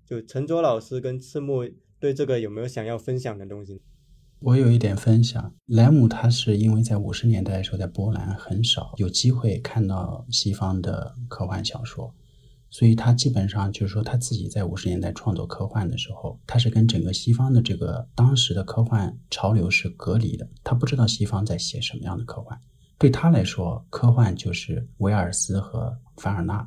[0.07, 3.83] 就陈卓老师跟赤木对这个有没有想要分享的东西？
[4.39, 5.53] 我有一点分享。
[5.67, 12.15] 莱姆他是因为在五十年代的时候在波兰很少有机会看到西方的科幻小说。
[12.71, 20.49] 所以他基本上就是说，他自己在五十年代创作科幻的时候，他是跟整个西方的这个当时的科幻潮流是隔离的。
[20.63, 22.59] 他不知道西方在写什么样的科幻，
[22.97, 26.67] 对他来说，科幻就是威尔斯和凡尔纳。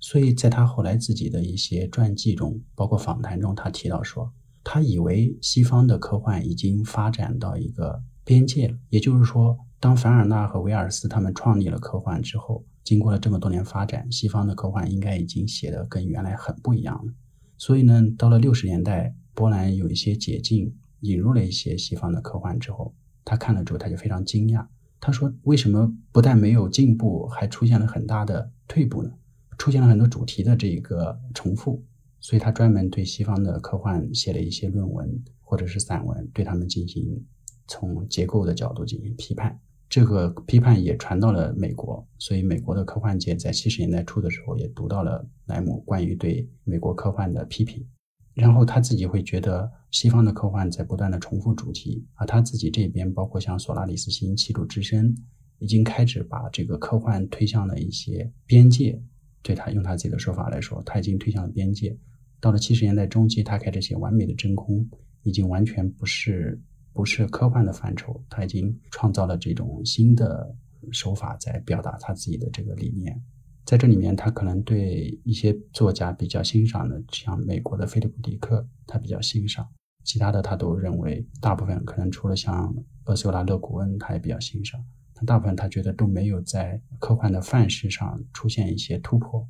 [0.00, 4.30] 所以在他后来自己的一些传记中，包括访谈中，他提到说，
[4.62, 17.12] 他以为西方的科幻已经发展到一个边界了，也就是说，当凡尔纳和威尔斯他们创立了科幻之后，经过了这么多年发展，西方的科幻应该已经写的跟原来很不一样了。
[17.58, 22.94] 所以呢，到了六十年代，波兰有一些解禁，引入了一些西方的科幻之后，
[23.26, 24.66] 他看了之后他就非常惊讶。
[24.98, 29.10] 他说：“为什么不但没有进步，还出现了很大的退步呢？
[29.58, 31.84] 出现了很多主题的这个重复。”
[32.20, 37.22] 所以他专门对西方的科幻写了一些论文或者是散文，对他们进行
[37.66, 39.60] 从结构的角度进行批判。
[39.88, 47.86] 这个批判也传到了美国，所以美国的科幻界在七十年代初的时候也读到了莱姆关于对美国科幻的批评。
[48.34, 55.12] 然后他自己会觉得西方的科幻在不断的重复主题，而他自己这边包括像索拉里斯星、七度之身，
[55.58, 59.00] 已经开始把这个科幻推向了一些边界。
[59.42, 61.96] 对他用他自己的说法来说，他已经推向了边界。
[62.40, 64.86] 到了七十年代中期，他开始写完美的真空，
[65.22, 66.60] 已经完全不是。
[66.92, 70.54] 不是科幻的范畴，他已经创造了这种新的
[70.90, 73.22] 手法，在表达他自己的这个理念。
[73.64, 79.64] 在这里面，他可能对一些作家比较欣赏的，像美国的菲利普·迪克，他比较欣赏；
[80.04, 82.74] 其他的，他都认为大部分可能除了像
[83.04, 84.82] 厄苏拉·勒古恩，他也比较欣赏。
[85.14, 89.46] 但大部分他觉得都没有在科幻的范式上出现一些突破，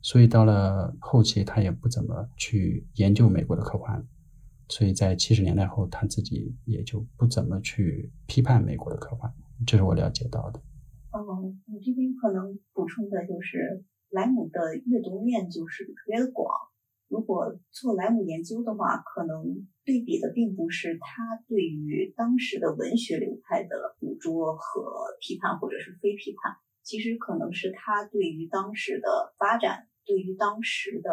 [0.00, 4.04] 所以到了后期，他也不怎么去研究美国的科幻。
[4.72, 9.30] 所以在七十年代后，他自己也就不怎么去批判美国的科幻，
[9.66, 10.58] 这是我了解到的。
[11.10, 11.20] 哦，
[11.68, 16.48] 我这边可能补充的就是，莱姆的阅读面就是特别的广。
[17.08, 24.88] 如果做莱姆研究的话，可能对比的并不是他对于当时的文学流派的捕捉和
[25.20, 31.10] 批判，或者是非批判，其实可能是他对于当时的发展，对于当时的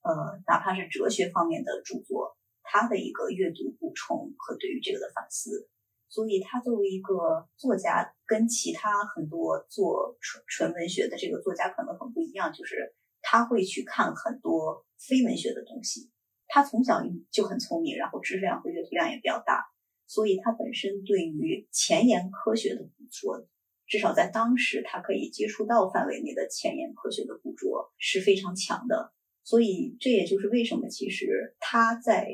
[0.00, 2.37] 呃，哪怕是哲学方面的著作。
[2.70, 5.70] 他的一个阅读补充和对于这个的反思，
[6.10, 16.10] 所以他作为一个作家，跟其他很多做纯纯文学的这个作家可能很不一样，就是他会去看很多非文学的东西。
[16.46, 17.00] 他从小
[17.30, 19.64] 就很聪明，然后知识量和阅读量也比较大，
[20.06, 23.48] 所以他本身对于前沿科学的捕捉，
[23.86, 29.14] 至少在当时他可以接触到范围内的前沿科学的捕捉是非常强的。
[29.42, 32.28] 所以这也就是为什么其实他在。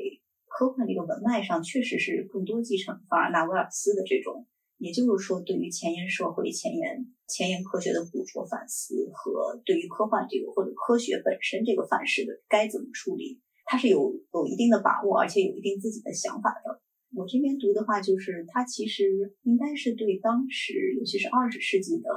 [0.57, 16.79] 科幻这个文脉上确实是更多继承法尔纳·威尔斯的这种，也就是说，对于前沿社会、前沿前沿科学的捕捉、反思和对于科幻这个或者科学本身这个范式的该怎么处理，他是有有一定的把握，而且有一定自己的想法的。
[17.13, 22.09] 我这边读的话，就是他其实应该是对当时，尤其是二十世纪的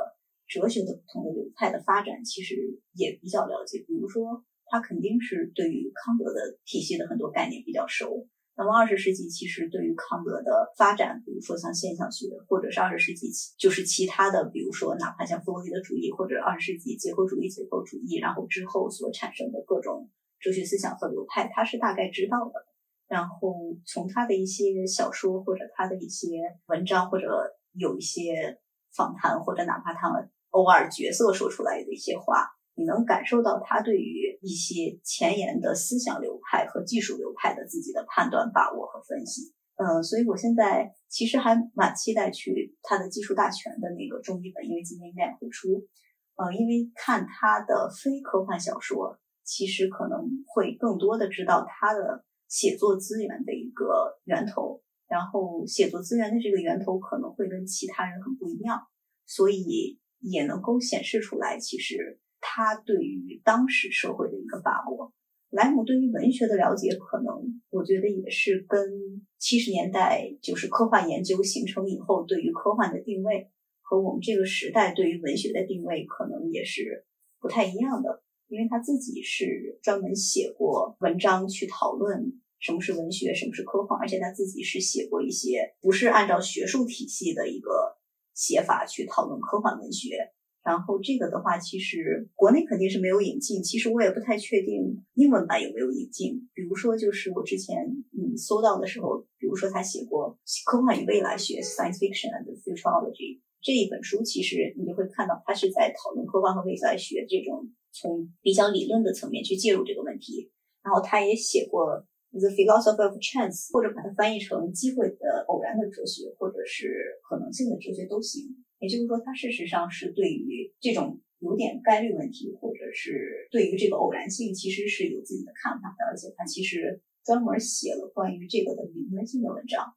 [0.46, 2.54] 哲学的不同的流派的发展，其实
[2.94, 3.80] 也比较了解。
[3.80, 4.44] 比如说。
[4.70, 8.26] 他肯定是对于康德的体系的很多概念比较熟。
[8.56, 22.66] 那么二十世纪其实对于康德的发展，比如说像现象学，或者是二十世纪就是其他的，比如说哪怕像弗洛伊德主义或者二十世纪结构主义、结构主义，然后之后所产生的各种哲学思想和流派，他是大概知道的。
[23.06, 23.54] 然后
[23.86, 26.26] 从他的一些小说或者他的一些
[26.66, 27.26] 文章，或者
[27.74, 28.58] 有一些
[28.92, 32.57] 访谈，或者哪怕他们偶尔角色说出来的一些话。
[32.78, 39.52] 你能感受到他对于一些前沿的思想流派和技术流派的自己的判断、把握和分析。
[39.74, 45.88] 嗯，所以我现在其实还蛮期待去他的《技术大全》的那个中译本，因为今年应该也会出。
[46.36, 58.78] 嗯，因为看他的非科幻小说，其实可能会更多的知道他的写作资源的一个源头，然后写作资源的这个源头可能会跟其他人很不一样，
[59.26, 62.20] 所以也能够显示出来，其实。
[62.50, 65.12] 他对于当时社会的一个把握，
[65.50, 73.50] 莱姆对于文学的了解，可能我觉得也是跟七十年代就是科幻研究形成以后对于科幻的定位，
[73.82, 77.04] 和我们这个时代对于文学的定位，可能也是
[77.38, 78.22] 不太一样的。
[78.48, 87.98] 因为他自己是专门写过文章去讨论什么是文学，什么是科幻，而且他自己是写过一些不是按照学术体系的一个
[88.32, 90.32] 写法去讨论科幻文学。
[90.64, 93.62] 然后这个的话，其实国内肯定是没有引进。
[93.62, 96.48] 其实我也不太确定英文版有没有引进。
[96.52, 97.76] 比如说，就是我之前
[98.12, 100.38] 嗯搜到的时候，比如说他写过
[100.70, 110.50] 《科幻与未来学》（Science Fiction and Futurology） 这一本书，其实你就会看到他是在讨论科幻和未来学这种从比较理论的层面去介入这个问题。
[110.82, 112.04] 然后他也写过
[112.38, 118.44] 《The Philosophy of Chance》，或者把它翻译成“机会的偶然的哲学”或者是“可能性的哲学”都行。
[118.78, 126.04] 也就是说，他事实上是对于这种有点概率问题，或者是对于这个偶然性，其实是有自己的看法的。
[126.10, 129.94] 而且他其实专门写了关于这个的理论性的文章。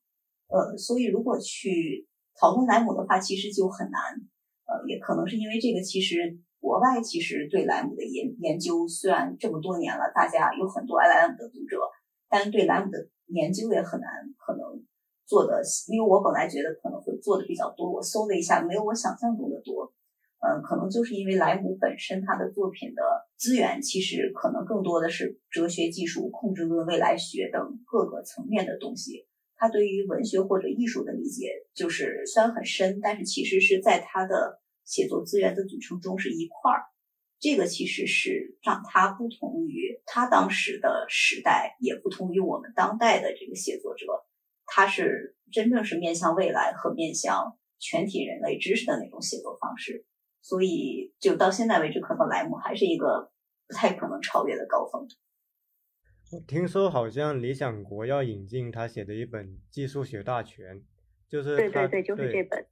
[0.47, 2.07] 呃，所以如果去
[2.39, 4.01] 讨论莱姆的话，其实就很难。
[4.65, 11.77] 呃，也可能是因为这个，其实国外其实对莱姆的研研究虽然这么多年了，大家有很多爱莱姆的读者，
[12.29, 14.81] 但对莱姆的研究也很难，可能
[15.31, 19.93] 做的，因为我本来觉得可能会做的比较多，我搜了一下，没有我想象中的多。
[20.43, 23.01] 嗯，可能就是因为莱姆本身他的作品的
[23.37, 29.25] 资源，其实可能更多的是哲学、技术、控制论、未来学等各个层面的东西。
[29.55, 36.83] 他对于文学或者艺术的理解，就是虽然很深，但是其实是在他的写作资源的组成中是一块儿。
[37.39, 44.05] 这个其实是让他不同于他当时的时代，也不同于我们当代的这个写作者。
[44.73, 50.05] 他是真正是面向未来和面向全体人类知识的那种写作方式。
[50.41, 53.29] 所以，就到现在为止，可能莱姆还是一个
[53.67, 55.05] 不太可能超越的高峰。
[56.31, 60.77] 我听说好像理想国要引进他写的一本《技术学大全》，
[61.27, 62.65] 就是对对对，就是这本。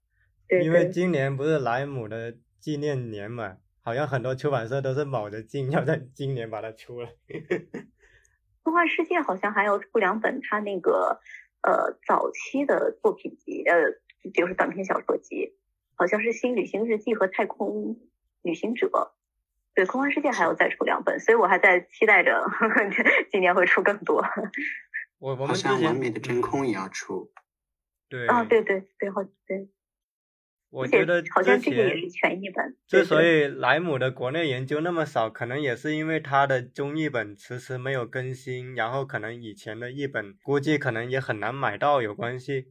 [0.63, 7.09] 因为今年不是莱姆的纪念年嘛，好像很多出版社都是卯着劲要在今年把它出了。
[8.63, 11.19] 科幻世界好像还要出两本他那个
[11.61, 13.75] 呃早期的作品集，呃
[14.33, 15.55] 就是短篇小说集。
[15.95, 17.97] 好像是《新旅行日记》和《太空
[18.41, 18.87] 旅行者》，
[19.75, 22.41] 对，空幻世界还要再出两本，所以我还在期待着
[23.29, 24.23] 今年会出更多。
[25.17, 27.29] 我我们好像完美的真空也要出。
[28.07, 29.67] 对啊，对对对，好对。
[30.69, 32.75] 我觉得好像这个也是全译本。
[32.87, 42.67] 之所以莱姆的国内研究那么少，可能也是因为他的中译本迟迟没有更新，然后可能以前的译本估计可能也很难买到有关系。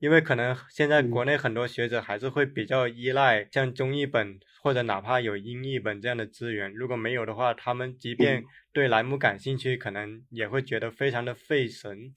[0.00, 12.12] 因为可能现在国内很多学者还是会比较依赖像中译本或者哪怕有英译本这样的资源，如果没有的话，他们即便对莱姆感兴趣，可能也会觉得非常的费神。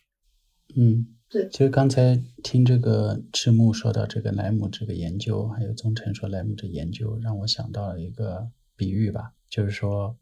[0.76, 1.48] 嗯，对。
[1.50, 10.18] 其实刚才听这个赤木说到这个莱姆这个研究，还有宗臣说莱姆这研究，让我想到了一个比喻吧，就是说，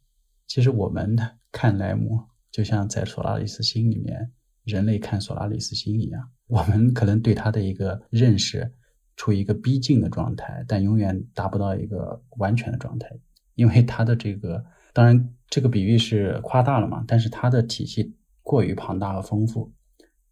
[0.47, 1.15] 其实我们
[1.51, 2.19] 看莱姆，
[2.51, 4.31] 就像在索拉里斯星里面。
[4.65, 8.73] 人类看索拉里斯星一样， 我们可能对它的一个认识
[9.15, 13.07] 处于一个逼近的状态，但永远达不到一个完全的状态，
[13.53, 19.71] 因为它的这个，当然这个比喻是夸大了嘛，但是它的体系过于庞大和丰富，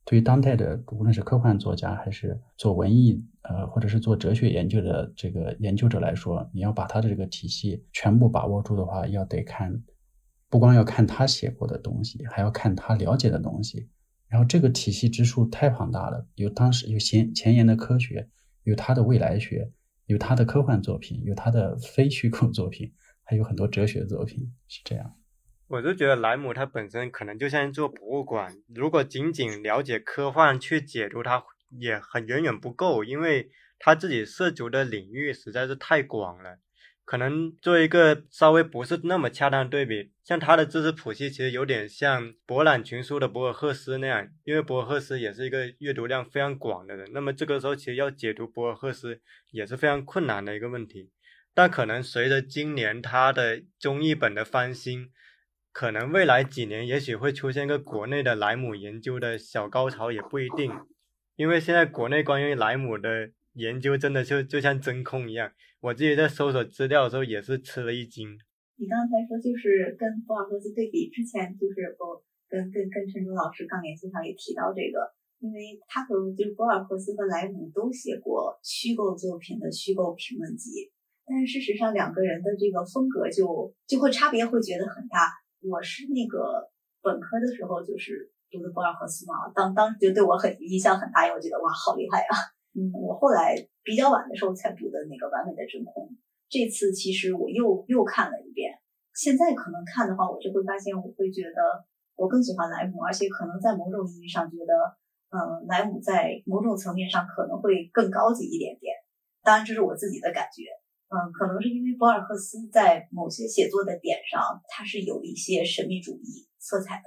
[0.06, 9.82] 对于当代的无论是科幻作家还是做文艺呃或者是做哲学研究的这个研究者来说，你要把他的这个体系全部把握住的话，要得看，
[10.50, 13.90] 不光要看他写过的东西，还要看他了解的东西。
[14.28, 18.28] 然后这个体系之数太庞大了，有当时有前前沿的科学，
[18.64, 19.72] 有他的未来学，
[20.08, 22.92] 有他的科幻作品，有他的非虚构作品，
[23.24, 25.14] 还有很多哲学作品，是这样。
[25.74, 31.44] 我就觉得莱姆他本身可能就像一座博物馆，如果仅仅了解科幻去解读它，
[31.80, 33.50] 也很远远不够，因为
[33.80, 36.60] 他自己涉足的领域实在是太广了。
[37.04, 47.10] 可能做一个稍微不是那么恰当的对比，像他的知识谱系其实有点像博览群书的博尔赫斯那样，因为博尔赫斯也是一个阅读量非常广的人。
[47.14, 49.20] 那么这个时候其实要解读博尔赫斯
[49.50, 51.10] 也是非常困难的一个问题。
[51.56, 55.12] 但可能随着今年他的中译本的翻新，
[55.74, 60.72] 可能未来几年也许会出现个国内的莱姆研究的小高潮也不一定，
[61.36, 65.52] 因为现在国内关于莱姆的研究真的就就像真空一样。
[65.82, 68.38] 我自己在搜索资料的时候也是吃了一惊。
[68.78, 75.10] 你刚才说就是跟博尔赫斯对比，之前就是我跟跟跟陈忠老师刚联系上也提到这个，
[75.40, 80.94] 因为他和就是博尔赫斯和莱姆都写过虚构作品的虚构评论集，
[81.26, 85.42] 但是事实上两个人的这个风格就就会差别会觉得很大。
[85.64, 86.70] 我是那个
[87.02, 92.34] 本科的时候就是读的博尔赫斯嘛，当当时就对我很影响很大，因为我觉得哇好厉害啊。
[92.76, 96.08] 嗯，我后来比较晚的时候才读的那个《完美的真空》，
[96.50, 98.74] 这次其实我又又看了一遍。
[99.14, 101.86] 现在可能看的话，我就会发现，我会觉得
[102.16, 104.74] 我更喜欢莱姆，而且可能在某种意义上觉得，
[105.30, 108.96] 嗯，莱姆在某种层面上可能会更高级一点点。
[109.44, 110.66] 当然，这是我自己的感觉。
[111.14, 117.04] 嗯，可能是因为博尔赫斯在某些写作的点上，他是有一些神秘主义色彩的，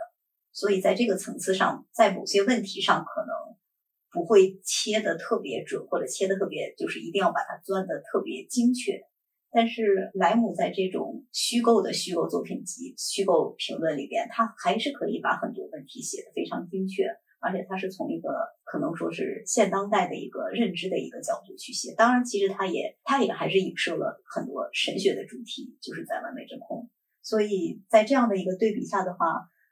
[0.52, 3.56] 所以在这个层次上，在某些问题上可能。
[4.12, 8.98] 不会切的特别准，或者切的特别，就是一定要把它钻的特别精确。
[9.50, 17.04] 但是莱姆在这种虚构的虚构作品集、虚构评论里边，他还是可以把很多问题写的非常精确，
[17.38, 18.28] 而且他是从一个
[18.64, 21.94] 可能说是现当代的一个认知的一个角度去写。
[21.94, 26.88] 当然，其实他也他也还是影射了很多神学的主题，就是在完美真空。
[27.22, 29.26] 所以在这样的一个对比下的话，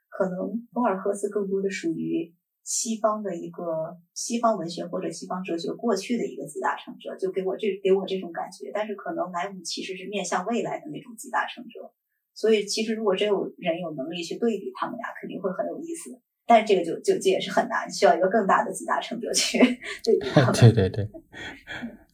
[0.09, 2.33] 可能博尔赫斯更多的属于。
[2.67, 8.71] 西方的一个西方文学或者西方哲学过去的一个集大成者，就给我这给我这种感觉。
[8.73, 11.93] 但是可能莱姆其实是面向未来的那种集大成者，
[12.33, 16.19] 所以其实如果真有人有能力去对比他们俩，肯定会很有意思。
[16.45, 19.59] 但是这个就就这也是很难，需要一个更大的集大成者去
[20.03, 20.19] 对。
[20.53, 21.09] 对对对。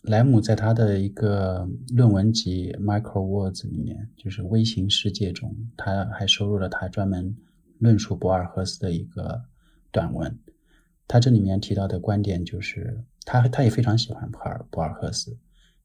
[0.03, 7.35] 莱姆在他的一个论文集《Micro Words》里面，就是微型世界中，他还收录了他专门
[7.77, 9.43] 论述博尔赫斯的一个
[9.91, 10.39] 短文。
[11.07, 15.37] 他这里面提到的观点就是，他他也非常喜欢博尔博尔赫斯，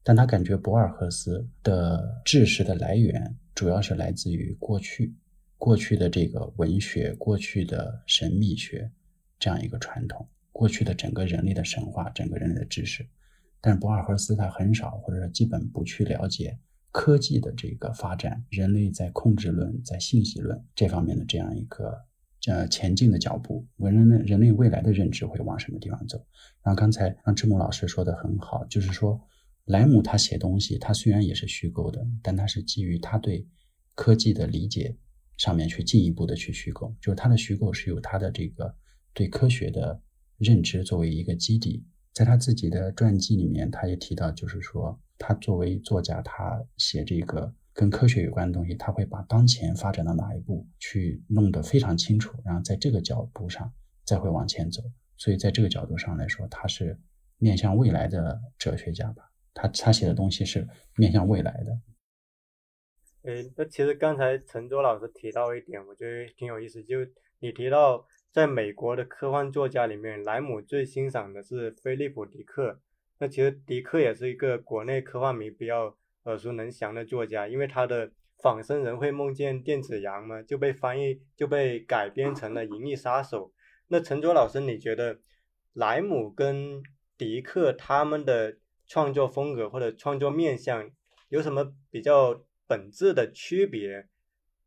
[0.03, 5.13] 但他感觉博尔赫斯的知识的来源主要是来自于过去，
[5.57, 8.91] 过去的这个文学，过去的神秘学
[9.39, 13.05] 这样一个传统，过去的整个人类的神话，整个人类的知识。
[13.59, 16.57] 但是博尔赫斯他很少，或者说基本不去了解
[16.91, 22.05] 科技的这个发展，人类在控制论、在信息论这方面的这样一个
[22.45, 26.17] 呃前进的脚步，文人类人类未来的认知会往什么地方走？
[26.61, 29.19] 然后刚才让志木老师说的很好，就是说
[29.65, 33.45] 莱姆他写东西，他虽然也是虚构的，但他是基于他对
[33.95, 34.95] 科技的理解
[35.37, 38.75] 上面去进一步的去虚构，就是他的虚构是有他的这个
[39.13, 40.01] 对科学的
[40.37, 41.85] 认知作为一个基底。
[42.13, 53.71] 在他自己的传记里面，他也提到，就是说，他作为作家，他写这个跟科学有关的东西，他会把当前发展到哪一步去弄得非常清楚，然后在这个角度上
[54.03, 54.81] 再会往前走。
[55.15, 56.99] 所以，在这个角度上来说，他是
[57.37, 59.31] 面向未来的哲学家吧？
[59.53, 61.79] 他他写的东西是面向未来的。
[63.27, 66.97] 诶，那其实刚才陈卓老师提到一点，我觉得挺有意思，就
[67.39, 68.07] 你提到。
[68.29, 72.79] 在美国的科幻作家里面，莱姆最欣赏的是菲利普·迪克。
[73.17, 78.07] 那其实迪克也是一个国内科幻迷比较耳熟能详的作家，因为他的
[78.43, 83.47] 《仿生人会梦见电子羊》嘛，就被翻译就被改编成了《银翼杀手》。
[83.87, 85.19] 那陈卓老师，你觉得
[85.73, 86.83] 莱姆跟
[87.17, 90.91] 迪克他们的创作风格或者创作面向
[91.29, 94.07] 有什么比较本质的区别？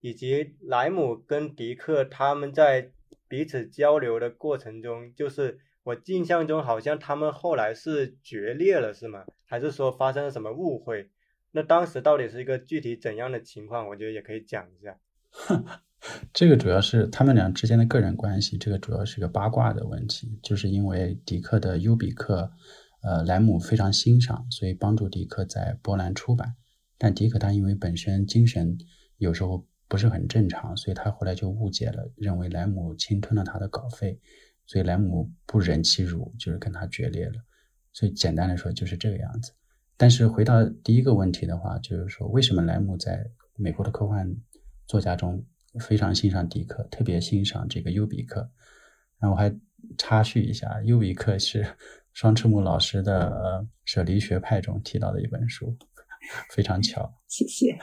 [0.01, 2.90] 以及莱姆跟迪克他们在
[3.28, 9.26] 彼此交流的过程中，就是我印象中好像他们后来是决裂了，是吗？
[9.44, 11.11] 还是说发生了什么误会？
[11.53, 13.86] 那当时到底是一个具体怎样的情况？
[13.88, 14.98] 我觉得也可以讲一下。
[16.32, 20.38] 这个主要是他们俩之间的个人关系，这个主要是个八卦的问题。
[20.42, 22.51] 就是因为迪克的优比克，
[23.03, 26.55] 呃，莱姆非常欣赏，所以帮助迪克在波兰出版。
[27.01, 28.78] 但迪克他因为本身精神
[29.16, 29.66] 有时候。
[29.90, 34.16] 不是很正常，所以他后来就误解了，认为莱姆侵吞了他的稿费，
[34.64, 37.32] 所以莱姆不忍其辱，就是跟他决裂了。
[37.92, 39.53] 所以简单来说就是这个样子。
[39.96, 44.32] 但是回到第一个问题的话，就是说为什么莱姆在美国的科幻
[44.86, 45.44] 作家中
[45.80, 48.48] 非常欣赏迪克，特别欣赏这个优比克？
[49.18, 49.53] 然后我还
[49.98, 51.66] 插叙一下，优比克是
[52.12, 53.28] 双翅木老师的
[53.84, 55.76] 《舍离学派》中提到的一本书，
[56.51, 57.12] 非常巧。
[57.29, 57.79] 谢谢。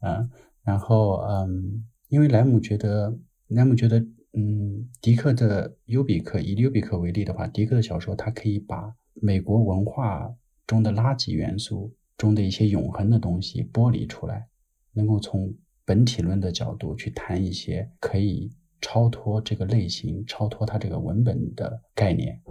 [0.00, 0.30] 嗯。
[0.62, 3.16] 然后，嗯，因为莱姆觉得，
[3.46, 4.00] 莱姆觉得，
[4.32, 10.34] 嗯，迪克的优比克，以优比克为例的话，迪克的小说，它可以把美国文化
[10.66, 14.48] 中的垃圾元素中的一些永恒的东西剥离出来，
[14.92, 15.54] 能够从
[15.84, 22.42] 本体论的角度去谈一些可以超脱这个类型、超脱它这个文本的概念，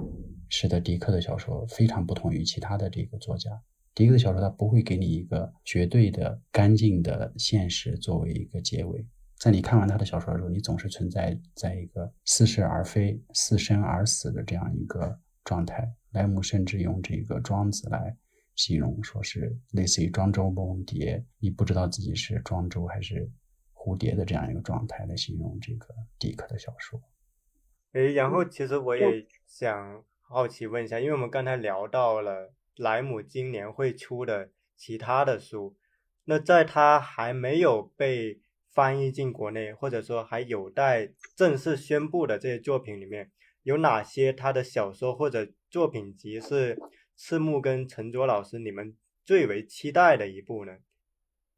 [0.47, 3.51] 使得迪克的小说非常不同于其他的这个作家。
[3.95, 9.03] 迪克的小说，它不会给你一个绝对的干净的现实作为一个结尾。
[9.37, 15.89] 在你看完他的小说的时候，你总是存在在一个似是而非、似生而死的这样一个状态。
[16.11, 18.15] 莱姆甚至用这个庄子来
[18.55, 23.29] 形容，说是类似于庄周梦蝶，你不知道自己是庄周还是
[23.73, 25.87] 蝴蝶的这样一个状态来形容这个
[26.19, 27.01] 迪克的小说。
[27.93, 32.53] 哎，然后其实我也想好奇问一下，因为我们刚才聊到了。
[32.75, 35.75] 莱姆今年会出的其他的书，
[36.25, 43.31] 那在他还没有被翻译进国内，或者说还有待正式宣布的这些作品里面，
[43.63, 46.77] 有哪些他的小说或者作品集是
[47.15, 50.77] 赤木跟陈卓老师你们最为期待的一部呢？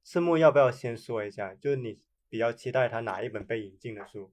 [0.03, 1.53] 赤木要不要先说一下？
[1.55, 1.99] 就是你
[2.29, 4.31] 比较期待他哪一本被引进的书？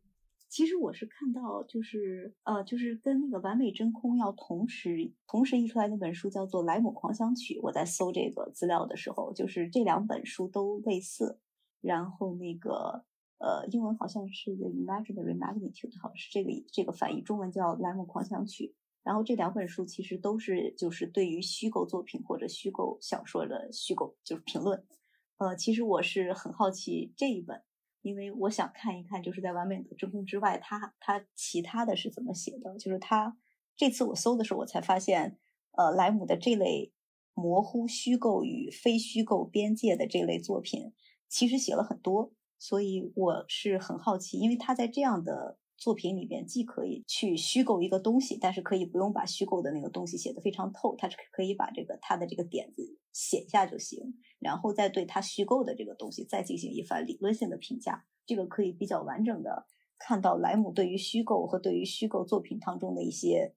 [0.54, 7.54] 其实我是看到，就是呃，就是跟那个完美真空要同时同时译出来那本书叫做《莱姆狂想曲》。
[7.60, 11.40] 我在搜这个资料的时候，就是这两本书都类似。
[11.80, 13.04] 然后那个
[13.38, 18.66] 呃，英文好像是《The Imaginary Magnitude》，好是这个这个翻译，中文叫《莱姆狂想曲》。
[19.02, 24.86] 然后这两本书其实都是就是对于虚构作品或者虚构小说的虚构就是评论。
[25.38, 27.60] 呃，其实我是很好奇这一本。
[28.04, 32.76] 因为我想看一看，就是在完美的真空之外，他他其他的是怎么写的。
[32.76, 33.36] 就是他
[33.74, 35.38] 这次我搜的时候，我才发现，
[35.72, 36.92] 呃，莱姆的这类
[37.32, 40.92] 模糊虚构与非虚构边界的这类作品，
[41.28, 42.34] 其实写了很多。
[42.58, 45.58] 所以我是很好奇，因为他在这样的。
[45.76, 59.66] 作品里边既可以去虚构一个东西，但是可以不用把虚构的那个东西写得非常透，他是可以把这个他的这个点子写下就行，然后再对他虚构的这个东西再进行一番理论性的评价，这个可以比较完整的
[59.98, 63.54] 看到莱姆对于虚构和对于虚构作品当中的一些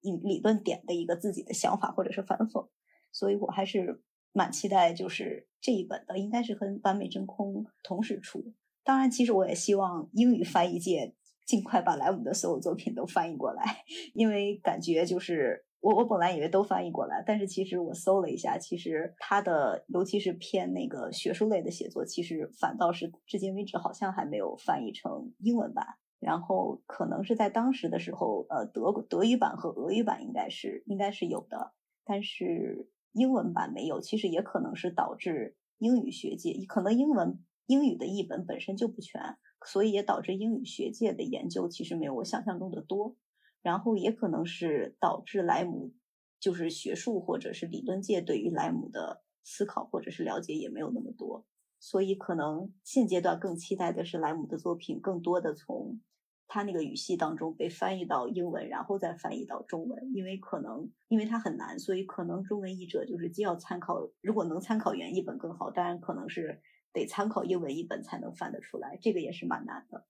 [0.00, 2.68] 理理论点的一个自己的想法或者是反讽，
[3.12, 4.02] 所以我还是
[4.32, 8.52] 蛮期待就是这一本的，应该是和完美真空同时出，
[8.82, 11.14] 当然其实我也希望英语翻译界。
[11.50, 13.82] 尽快把莱姆的所有作品都翻译过来，
[14.14, 25.84] 因为感觉就是我我本来以为都翻译过来，但是其实我搜了一下，其实他的尤其是偏那个学术类的写作，其实反倒是至今为止好像还没有翻译成英文版。
[26.20, 31.72] 然后可能是在当时的时候，呃，德德语版和俄语版应该是应该是有的，
[32.04, 34.00] 但是英文版没有。
[34.00, 39.20] 其实也可能是导致英语学界可能英文英语的译本本身就不全。
[39.66, 43.16] 所以也导致英语学界的研究其实没有我想象中的多，
[43.62, 45.92] 然后也可能是导致莱姆
[46.38, 51.44] 就是学术或者是理论界对于莱姆的思考或者是了解也没有那么多，
[51.78, 56.00] 所以可能现阶段更期待的是莱姆的作品更多的从
[56.48, 66.62] 他那个语系当中被翻译到英文，然后再翻译到中文，因为可能因为它很难，所以可能中文译者就是既要参考，如果能参考原译本更好，当然可能是。
[66.92, 70.04] 得参考英文译本才能翻得出来，这个也是蛮难的。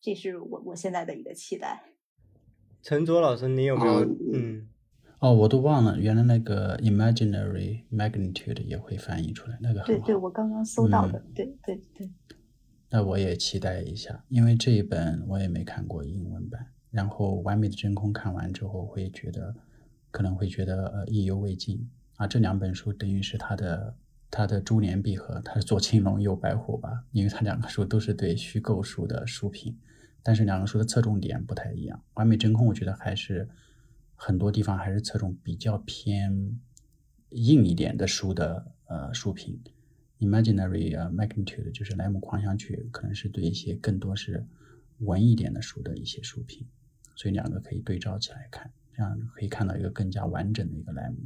[0.00, 1.82] 这是我我现在的一个期待。
[2.82, 4.04] 陈卓老师，你有没有？
[4.32, 4.68] 嗯，
[5.18, 12.10] 哦，我都忘了，原来那个 imaginary magnitude 也会翻译出来，那个对对，我刚刚搜到的，对对对。
[12.90, 19.54] 那我也期待一下，因为这一本我也没看过英文版，然后完美的真空看完之后会觉得，
[20.10, 22.26] 可能会觉得呃意犹未尽啊。
[22.26, 23.96] 这两本书等于是他的。
[24.36, 27.04] 他的珠联璧合，他是左青龙右白虎吧？
[27.12, 29.78] 因为他两个书都是对虚构书的书评，
[30.24, 32.02] 但是两个书的侧重点不太一样。
[32.14, 33.48] 完美真空，我觉得还是
[34.16, 36.58] 很多地方还是侧重比较偏
[37.30, 39.62] 硬一点的书的呃书评。
[40.18, 44.44] Imaginary Magnitude 就是莱姆狂想曲，可能是对一些更多是
[44.98, 46.66] 文一点的书的一些书评，
[47.14, 51.18] 所以两个可以对照起来看，这样可以看到一个更加完整的一个莱姆。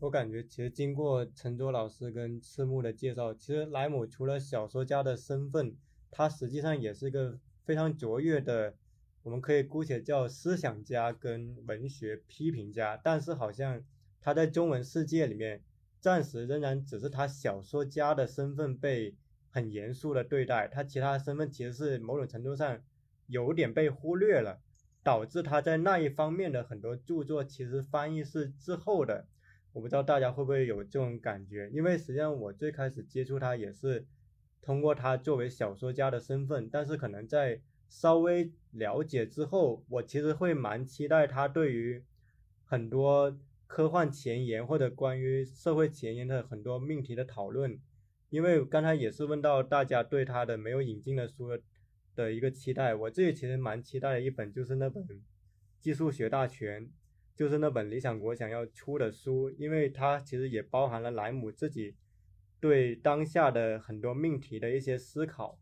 [0.00, 5.76] 我感觉，其实经过陈卓老师跟赤木的介绍，其实莱姆除了小说家的身份，
[6.10, 8.74] 他实际上也是一个非常卓越的，
[9.22, 12.98] 我们可以姑且叫思想家跟文学批评家。
[13.04, 13.84] 但是好像
[14.22, 15.62] 他在中文世界里面，
[16.00, 19.14] 暂时仍然只是他小说家的身份被
[19.50, 22.80] 很严肃的对待，他其他身份其实是某种程度上
[23.26, 24.62] 有点被忽略了，
[25.02, 29.26] 导致他在那一方面的很多著作其实翻译是滞后的。
[29.72, 34.04] 我不知道大家会不会有这种感觉，因为实际上我最开始接触他也是
[34.60, 42.02] 通过他作为小说家的身份，但是可能在稍微了解之后，我其实会蛮期待他对于
[42.64, 47.78] 很多科幻前沿或者关于社会前沿的很多命题的讨论，
[48.28, 51.48] 因为刚才也是问到大家对他的没有引进的书
[52.14, 55.04] 的一个期待，我自己其实蛮期待的一本就是那本
[55.78, 56.86] 《技术学大全》。
[57.40, 61.94] 就是那本理想国想要出的书，因为它其实也包含了莱姆自己
[62.60, 65.58] 对当下的很多命题的一些思考。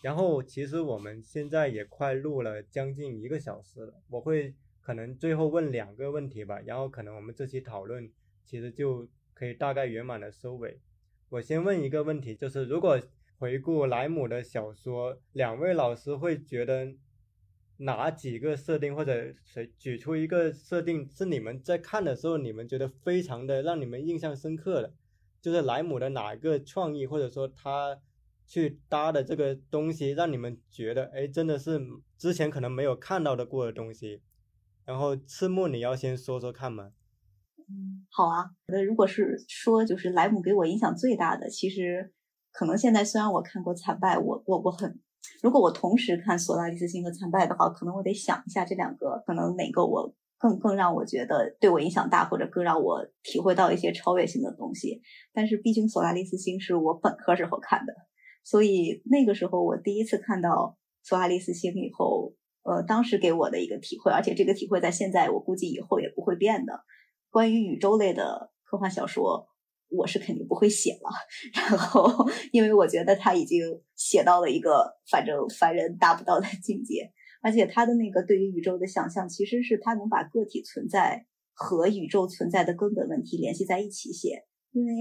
[0.00, 8.10] 然后，其实我们现在也快录了将近一个小时了，我会可能最后问两个问题吧，然后可能我们这期讨论
[8.46, 10.80] 其实就可以大概圆满的收尾。
[11.28, 12.98] 我先问一个问题，就是如果
[13.36, 16.94] 回顾莱姆的小说，两位老师会觉得？
[17.84, 24.94] 哪几个设定，或者谁举出一个设定是你们在看的时候，你们觉得非常的让你们印象深刻的，
[25.40, 27.98] 就是莱姆的哪一个创意，或者说他
[28.46, 31.80] 去搭的这个东西，让你们觉得，哎，真的是
[32.16, 34.22] 之前可能没有看到的过的东西。
[34.84, 36.92] 然后赤木，你要先说说看吗？
[37.56, 38.50] 嗯，好啊。
[38.66, 42.12] 那如果是说，就是莱姆给我影响最大的，其实
[42.52, 45.00] 可能现在虽然我看过《惨败》，我我我很。
[45.42, 55.00] 如果我同时看《索拉利斯星》和《参拜》的话，可能我得想一下这两个，可能哪个我更更让我觉得对我影响大，或者更让我体会到一些超越性的东西。
[55.32, 57.94] 但是毕竟《索拉利斯星》是我本科时候看的，
[58.44, 60.76] 所以那个时候我第一次看到
[61.08, 66.80] 《索拉利斯星》以后，呃，当时给我的一个体会，而且这个体会在现在我估计以后也不会变的。
[67.30, 69.51] 关于宇宙类的科幻小说。
[69.92, 71.10] 我是肯定不会写了，
[71.70, 73.62] 然后因为我觉得他已经
[73.94, 77.12] 写到了一个反正凡人达不到的境界。
[77.44, 84.44] 而且他的那个对于宇宙的想象，其实是他能把个体存在和宇宙存在的根本问题联系在一起写。
[84.70, 84.92] 因为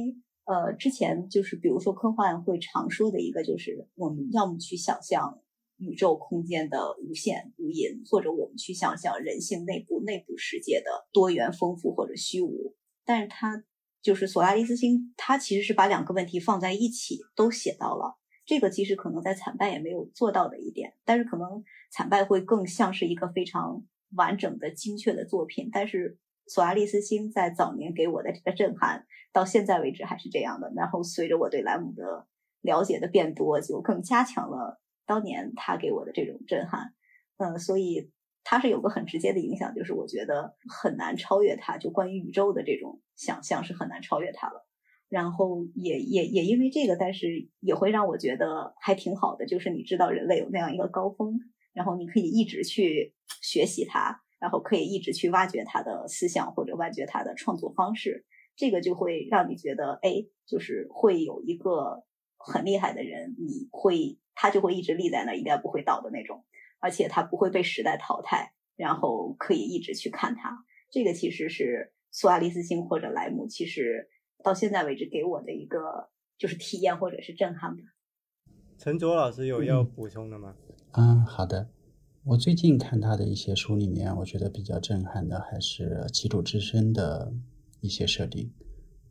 [0.45, 5.39] 呃，之前就是比如说科幻会常说的一个，就是我们要么去想象
[5.77, 12.75] 宇宙空间的无限无垠，或者我们去想象人性内部内部世界的多元丰富或者虚无。
[13.05, 13.63] 但是他
[14.01, 18.17] 就是索拉利斯星，他其实是把两个问题放在一起都写到了。
[18.45, 23.83] 这个其实可能在惨败也没有做到的一点，但是可能惨败会更像是一个非常
[24.15, 25.69] 完整的、精确的作品。
[25.71, 30.73] 但是索拉利斯星在早年给我的这个震撼，到现在为止还是这样的。
[30.75, 32.27] 然后随着我对莱姆的
[32.61, 36.93] 了解的变多，就更加强了当年他给我的这种震撼。
[37.37, 38.11] 嗯，所以
[38.43, 44.67] 他是有个很直接的影响，就是我觉得很难超越他，就关于宇宙的这种想象是很难超越他了。
[45.09, 51.37] 然后也也也因为这个，但是也会让我觉得还挺好的，就是你知道人类有那样一个高峰，
[51.73, 58.25] 然后你可以一直去学习它，然后可以一直去挖掘他的思想或者挖掘他的创作方式，
[58.55, 62.05] 这个就会让你觉得，哎，就是会有一个
[62.37, 66.45] 很厉害的人，你会他就会一直立在那，应该不会倒的那种，
[66.81, 70.65] 而且他不会被时代淘汰，然后可以一直去看它。
[70.89, 74.09] 这个其实是苏亚利斯星或者莱姆，其实。
[74.43, 77.83] 到现在为止，给我的一个就是体验或者是震撼吧。
[78.79, 80.55] 陈卓老师有要补充的吗？
[80.93, 81.69] 嗯，好的。
[82.23, 87.31] 我最近看他的一些书里面，我觉得比较震撼的还是《奇主之身》的
[87.81, 88.51] 一些设定。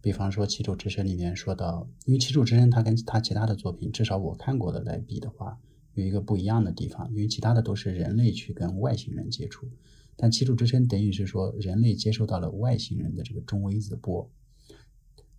[0.02, 5.60] 比方说，《奇主之身》里面说到，因为《奇主之身》它跟他其他的作品，至少我看过的来比的话，
[5.94, 9.68] 有一个不一样的地方，因为其他的都是人类去跟外星人接触，
[10.16, 14.30] 但《奇主之身》等于是说人类接受到了外星人的这个中微子波。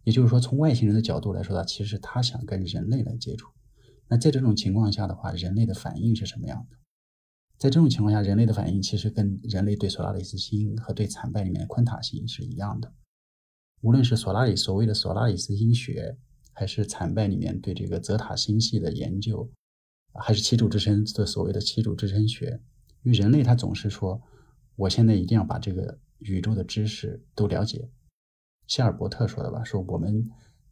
[0.03, 3.49] 也就是说，从外星人的角度来说，他其实他想跟人类来接触。
[4.07, 6.77] 那在这种情况下的话，人类的反应是什么样的？
[7.57, 12.91] 在这种情况下，人类的反应其实跟人类对索拉里斯星和对惨败里面的昆塔星是一样的。
[13.81, 16.17] 无论是索拉里所谓的索拉里斯星学，
[16.51, 19.47] 还是惨败里面对这个泽塔星系的研究，
[20.13, 22.59] 还是七主之身的所谓的七主之身学，
[23.03, 24.21] 因为人类他总是说，
[24.75, 27.89] 我现在一定要把这个宇宙的知识都了解。
[28.67, 30.29] 希尔伯特说的吧，说我们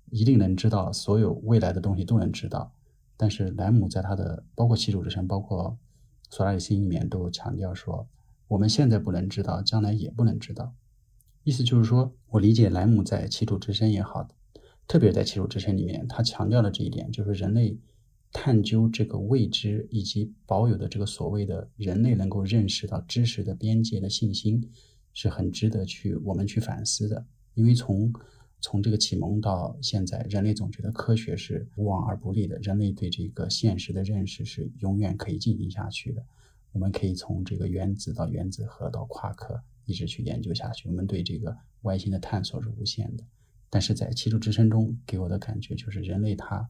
[0.09, 2.73] 一定能知道所有未来的东西都能知道，
[3.17, 5.77] 但是莱姆在他的包括七主之身，包括
[6.29, 8.07] 索拉里斯里面都强调说，
[8.47, 10.73] 我们现在不能知道，将来也不能知道。
[11.43, 14.27] 意思就是说，我理解莱姆在七主之身也好，
[14.87, 17.77] 特别在七主之身里面，他强调了这一点，就是人类
[18.31, 24.69] 探究这个未知以及保有的这个所谓的人类能够认识到知识的边界的信心，
[25.13, 27.25] 是很值得去我们去反思的。
[27.55, 28.13] 因为从
[28.61, 36.23] 从这个启蒙到现在，人类总觉得科学是无往而不利的，人类对这个现实的认识是永远可以进行下去的。
[36.71, 40.87] 我们可以从这个原子到原子核到夸克一直去研究下去。
[40.87, 43.23] 我们对这个外星的探索是无限的。
[43.71, 46.69] 但是在七柱之声中给我的感觉就是，人类他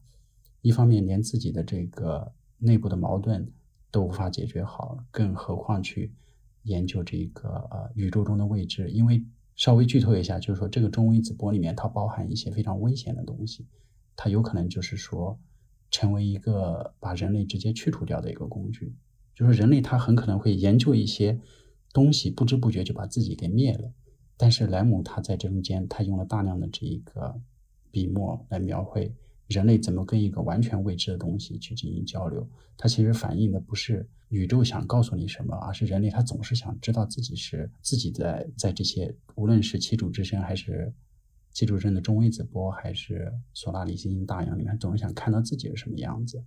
[0.62, 3.52] 一方面连自己的这个内部的矛盾
[3.90, 6.12] 都无法解决好，更何况去
[6.62, 9.24] 研究这个呃宇宙中的未知，因为。
[9.56, 13.66] 稍微剧透一下，就是说这个中微子波里面它包含一些非常危险的东西，
[14.16, 15.38] 它有可能就是说
[15.90, 18.94] 成为一个把人类直接去除掉的一个工具。
[19.34, 21.38] 就是人类他很可能会研究一些
[21.92, 23.92] 东西，不知不觉就把自己给灭了。
[24.38, 27.38] 但是莱姆他在这中间，他用了大量的这一个
[27.90, 29.14] 笔墨来描绘。
[29.50, 32.48] 人类怎么跟一个完全未知的东西去进行交流？
[32.76, 40.94] 它其实反映的不是宇宙想告诉你什么，而是人类他总是想知道自己是自己在在这些无论是七主之身，还是
[41.50, 46.44] 七主身的中微子波，还是索拉里行星大洋里面，总是想看到自己是什么样子。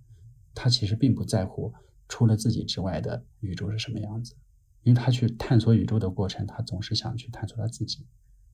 [0.54, 1.70] 他其实并不在乎
[2.08, 4.34] 除了自己之外的宇宙是什么样子，
[4.82, 8.06] 因为他去探索宇宙的过程，他总是想去探索他自己。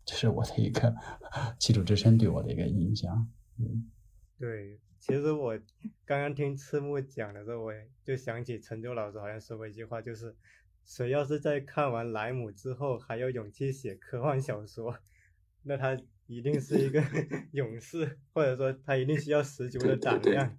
[0.04, 0.92] 这是我的一个
[1.60, 3.28] 七主之身对我的一个印象。
[3.56, 3.88] 嗯。
[4.40, 5.54] 对，其实我
[6.06, 10.34] 刚刚听赤木讲的时候，我就想起陈舟老师好像说过一句话，就是
[10.82, 14.96] 谁要是在看完莱姆之后还有勇气写科幻小说，
[15.64, 17.02] 那他一定是一个
[17.52, 20.58] 勇士，或者说他一定需要十足的胆量。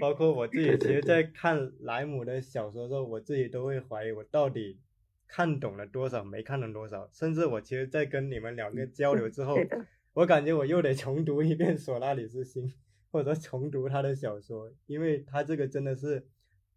[0.00, 4.80] 包括我自己，其实，在看莱姆的小说的时候，我自己都会怀疑我到底
[5.28, 7.08] 看懂了多少，没看懂多少。
[7.12, 9.56] 甚至我其实，在跟你们两个交流之后。
[10.12, 12.72] 我感觉我又得重读一遍索拉里斯星，
[13.12, 16.26] 或者说重读他的小说，因为他这个真的是，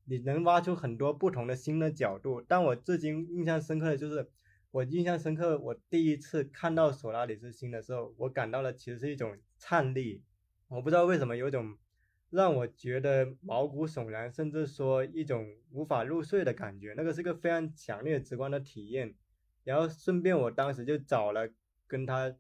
[0.06, 2.42] 你能挖出很多不同的新的角度。
[2.42, 4.30] 但我至今印象深刻的就是，
[4.70, 10.22] 我印象深刻，我第一次看到索拉里斯星的时候，我感到了其实是一种颤栗，
[10.68, 11.76] 我不知道为什么有一种
[12.30, 16.94] 让我觉得毛骨悚然，甚至说一种无法入睡的感觉。
[16.96, 19.16] 那个是个非常强烈直观的体验。
[19.64, 21.50] 然后顺便，我当时就找了
[21.88, 22.36] 跟他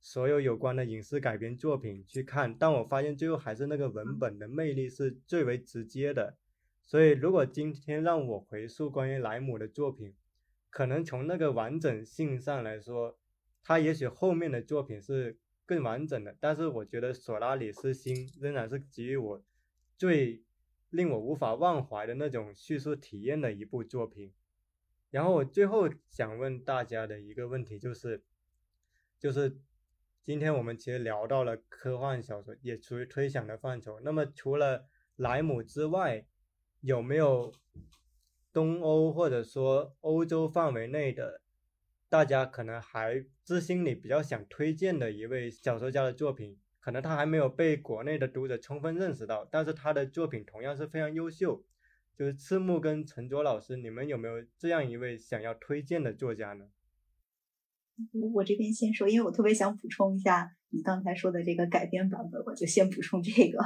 [0.00, 6.36] 所有有关的影视改编作品去看，但我发现最后还是那个文本的魅力是最为直接的。
[6.84, 10.14] 所以，如果今天让我回溯关于莱姆的作品，
[10.70, 13.18] 可能从那个完整性上来说，
[13.62, 16.34] 他也许后面的作品是更完整的。
[16.40, 19.42] 但是，我觉得《索拉里斯星》仍然是给予我
[19.98, 20.42] 最
[20.88, 24.32] 令我无法忘怀的那种叙述体验的一部作品。
[25.10, 28.22] 然后我最后想问大家的一个问题就是，
[29.18, 29.58] 就是
[30.28, 33.98] 今天我们其实聊到了科幻小说，也属于推想的范畴。
[34.00, 36.26] 那么除了莱姆之外，
[36.82, 37.50] 有没有
[38.52, 41.40] 东欧或者说欧洲范围内的
[42.10, 46.58] 大家可能还自心里比较想推荐的一位小说家的作品？
[46.78, 51.64] 可能他还没有被国内的读者充分认识到，但是他的作品同样是非常优秀。
[52.14, 56.66] 就是赤木跟陈卓老师，你们有没有这样一位想要推荐的作家呢？
[58.12, 63.58] 我我这边先说，因为我特别想补充一下你刚才说的这个改编版本，我就先补充这个。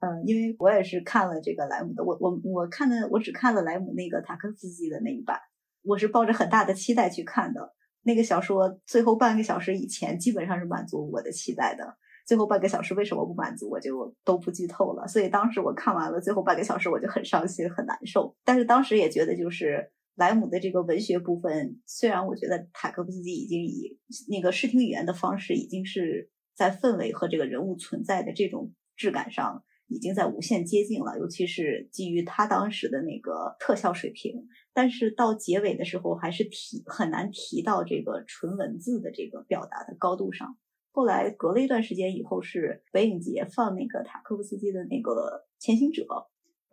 [0.00, 5.38] 嗯，因为我也是看了这个莱姆的，我我我看的我只看了莱姆那个塔克斯基的那一版，
[5.82, 7.74] 我是抱着很大的期待去看的。
[8.02, 11.96] 那个小说最后半个小时以前基本上是满足我的期待的。
[12.26, 15.06] 最后半个小时为什么不满足，我就都不剧透了。
[15.06, 18.34] 所以当时我看完了最后半个小时，我就很伤心、很难受。
[18.44, 23.98] 但是当时也觉得，就是莱姆的这个文学部分，虽然我觉得塔科夫斯基已经以
[24.28, 31.18] 那个视听语言的方式，已经是在氛围和这个人物存在的这种质感上，已经在无限接近了。
[31.18, 40.56] 尤其是基于他当时的那个特效水平，但是到结尾的时候，还是提很难提到这个纯文字的这个表达的高度上。
[40.92, 45.12] 后来隔了一段时间以后，是北影节放那个塔科夫斯基的那个
[45.62, 46.04] 《前行者》，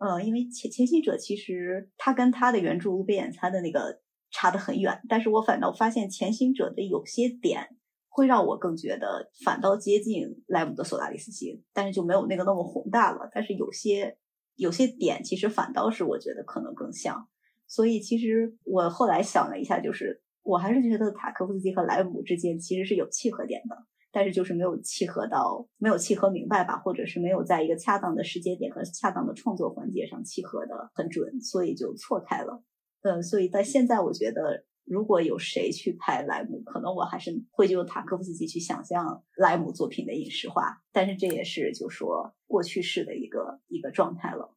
[0.04, 7.74] 呃，因为《前前行者》其实他跟他的原著《无边野餐》的那个差得很远，但是我反倒发现《前行者》的有些点
[8.10, 13.30] 会让我更觉得反倒接近莱姆的《索拉里斯星》，但是就没有那个那么宏大了。
[13.32, 14.18] 但是有些
[14.56, 17.26] 有些点其实反倒是我觉得可能更像，
[17.66, 23.76] 所以其实我后来想了一下，就是我还是觉得塔科夫斯基和莱姆之间其实是有契合点的。
[24.14, 32.62] 但是就是没有契合到，没有契合明白吧，或者是没有在一个恰当的时间点和恰当的创作环节上契合的很准，所以就错开了。
[33.02, 40.80] 呃，所以到现在，我觉得如果有谁去拍莱姆，可能我还是会就塔科夫斯基去想象莱姆作品的影视化。
[40.92, 44.54] 但是这也是就说过去式的一个一个状态了。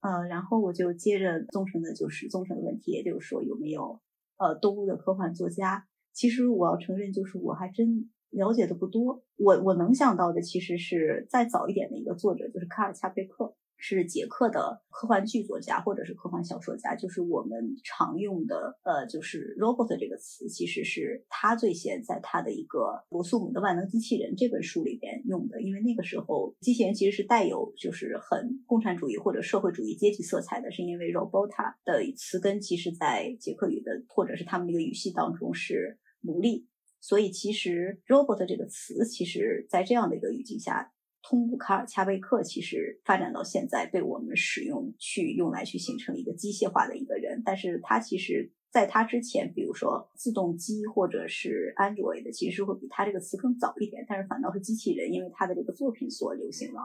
[0.00, 4.00] 呃，然后我就接着宗成的就是宗成的问题，也就是说有没有
[4.36, 5.86] 呃东欧的科幻作家？
[6.12, 8.10] 其实我要承认，就是我还真。
[8.30, 22.78] 了解的不多，我我能想到的其实是再早一点的一个作者，就是卡尔恰佩克，是捷克的科幻剧作家或者是科幻小说家，就是我们常用的呃，就是 robot 这个词，其实是他最先在他的一个
[23.10, 31.48] 《罗素姆的万能机器人》这本书里边用的，因为那个时候机器人其实是带有就是很共产主义或者社会主义阶级色彩的，是因为 robot
[31.84, 36.66] 的词根其实在捷克语的或者是他们那个语系当中是奴隶。
[37.08, 40.92] 所以，其实 “robot” 这个词，其实在这样的一个语境下，
[41.22, 47.42] 通过卡尔恰贝克，其实发展到现在被我们使用，去用来去形成一个机械化的一个人。
[47.44, 54.04] 但是，他其实在他之前，比如说自动机或者是 Android，的其实会比他这个词更早一点。
[54.08, 56.80] 但是，反倒是机器人，因为他的这个作品所流行了。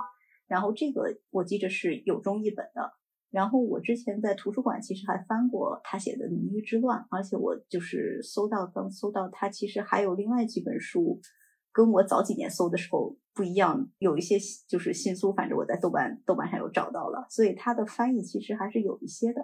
[0.46, 2.94] 然后，这个我记着是有中译本的。
[3.32, 11.20] 然后我之前在图书馆其实还翻过他写的《谜域之乱》，而且我就是搜到刚搜到他其实还有另外几本书，
[11.72, 19.42] 跟我早几年搜的时候不一样，有一些就是新书，反正我在豆瓣豆瓣上有找到了，所以他的翻译其实还是有一些的。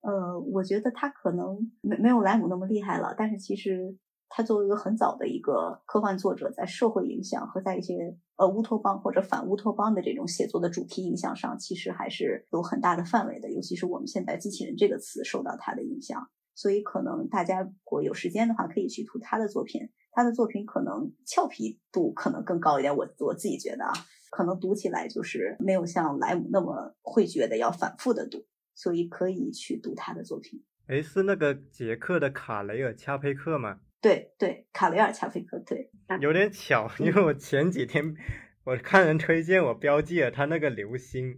[0.00, 3.98] 呃，我觉得他可能没没有莱姆那么厉害了，但是其实。
[4.28, 13.50] 他作为一个很早的一个科幻作者，在社会影响和在一些呃乌托邦或者反乌托邦的这种写作的主题影响上，其实还是有很大的范围的。
[13.52, 19.88] 尤其是我们现在“机器人”这个词受到他的影响，所以可能大家如果有时间的话，可以去读他的作品。
[20.12, 23.92] 他的作品可能俏皮度可能更高一点，我我自己觉得啊，
[24.30, 30.64] 可能读起来就是没有像莱姆那么会觉得要反复的读，所以可以去读他的作品。
[30.86, 33.80] 哎，是那个捷克的卡雷尔恰佩克吗？
[34.06, 35.90] 对对，卡雷尔恰菲克，对，
[36.20, 38.14] 有点巧，因为我前几天
[38.62, 41.34] 我看人推荐，我标记了他那个《流星》，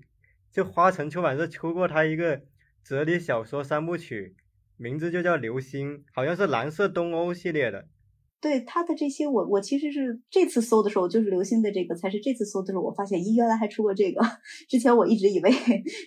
[0.52, 2.42] 就花城出版社出过他一个
[2.84, 4.36] 哲理小说三部曲，
[4.76, 7.88] 名字就叫《流星》，好像是蓝色东欧系列的。
[8.38, 14.20] 对他的这些，我我其实是这次搜的时候，就是流星的这个才是这次搜的时候，我发现咦，原来还出过这个。
[14.68, 15.50] 之前我一直以为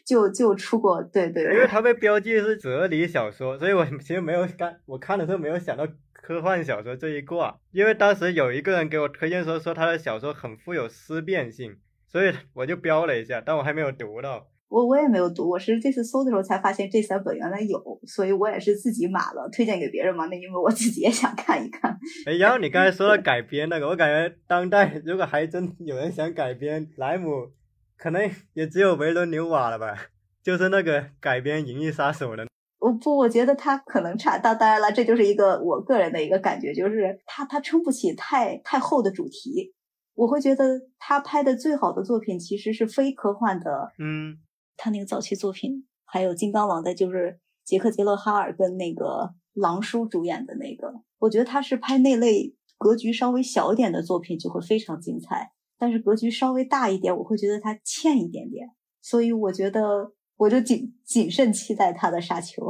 [0.05, 1.43] 就就出过，对对。
[1.43, 5.87] 因为他被标记是哲理小说，所以我其实没有看，我看的时候没有想到
[6.21, 7.59] 科幻小说这一挂。
[7.71, 11.75] 因为当时有一个人给我推荐说说他的小说很富有思辨性，
[12.07, 14.47] 所以我就标了一下，但我还没有读到。
[14.69, 20.27] 我我也没有读，我是这次搜的时候才发现这三本原来有，所以我也是自己买了，推荐给别人嘛。
[20.27, 21.99] 那因为我自己也想看一看。
[22.25, 27.51] 哎，然后你刚才说到改编那个，我感觉当代如果还真有人想改编莱姆，
[27.97, 29.93] 可能也只有维伦纽瓦了吧，
[30.41, 32.47] 就是那个改编《银翼杀手》的。
[32.81, 34.37] 我不，我觉得他可能差。
[34.37, 39.73] 当当然了，这就是一个我个人的一个感觉，就是他他撑不起太太厚的主题。
[40.15, 44.39] 我会觉得他拍的最好的作品其实是非科幻的，嗯。
[44.77, 58.69] 他那个早期作品，还有金刚狼的，就是杰克·杰勒哈尔跟那个狼叔主演的那个，我觉得他是拍那类格局稍微小一点的作品就会非常精彩，但是格局稍微大一点，我会觉得他欠一点点，
[59.03, 62.63] 所以我觉得我就谨谨慎期待他的《杀球》。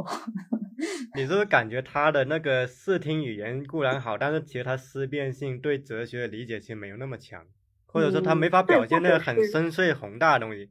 [1.16, 7.42] 你是不是感觉他的那个视听语言固然好，但是其实他思辨性对哲学的理解其实没有那么强，
[7.86, 10.70] 或者说他没法表现那个很深邃宏大的东西。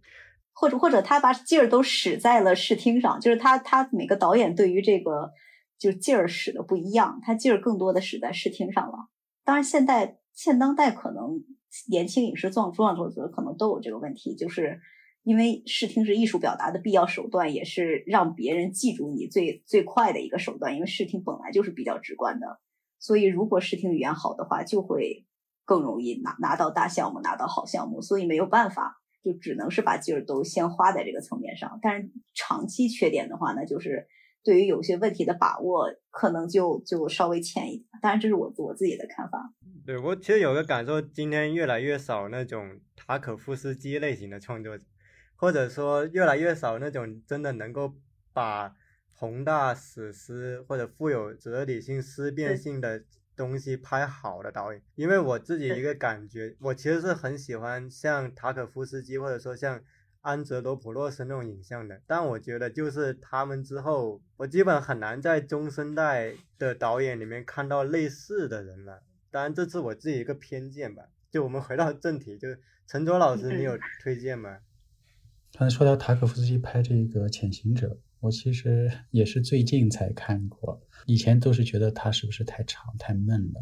[0.54, 5.32] 或者或者他把劲儿都使在了视听上，就是他他每个导演对于这个
[5.80, 9.08] 就劲儿使的不一样，他劲儿更多的使在视听上了。
[9.44, 11.42] 当然，现代现当代可能
[11.90, 14.80] 年轻影视创创作者可能都有这个问题，就是
[15.24, 20.74] 因为视听是艺术表达的必要手段，也是让别人记住你最最快的一个手段。
[20.76, 22.60] 因为视听本来就是比较直观的，
[23.00, 25.26] 所以如果视听语言好的话，就会
[25.66, 28.02] 更容易拿拿到大项目，拿到好项目。
[28.02, 28.98] 所以没有办法。
[29.24, 34.08] 就只能是把劲儿都先花在这个层面上，但是长期缺点的话呢，就是
[34.44, 37.86] 对于有些问题的把握可能就就稍微欠一点。
[38.02, 39.54] 当然，这是我我自己的看法。
[39.86, 44.84] 对我其实有个感受，今天越来越少那种塔可夫斯基类型的创作者，
[45.42, 47.96] 或者说越来越少那种真的能够
[48.32, 48.74] 把
[49.14, 53.04] 宏大史诗或者富有哲理性思辨性的。
[53.34, 59.82] 东西拍好的导演，因为我自己一个感觉，我其实是很喜欢像塔可夫斯基或者说像
[60.20, 69.02] 安哲罗普洛斯那种影像的，但我觉得就是他们之后，我基本很难在中生代的导演里面看到类似的人了。
[69.32, 71.06] 当然，这是我自己一个偏见吧。
[71.32, 74.60] 就我们回到正题，就是陈卓老师，你有推荐吗？
[75.58, 77.90] 刚才说到塔可夫斯基拍这个《潜行者》。
[78.20, 83.62] 我其实 也是最近才看过，以前都是觉得它是不是太长太闷了，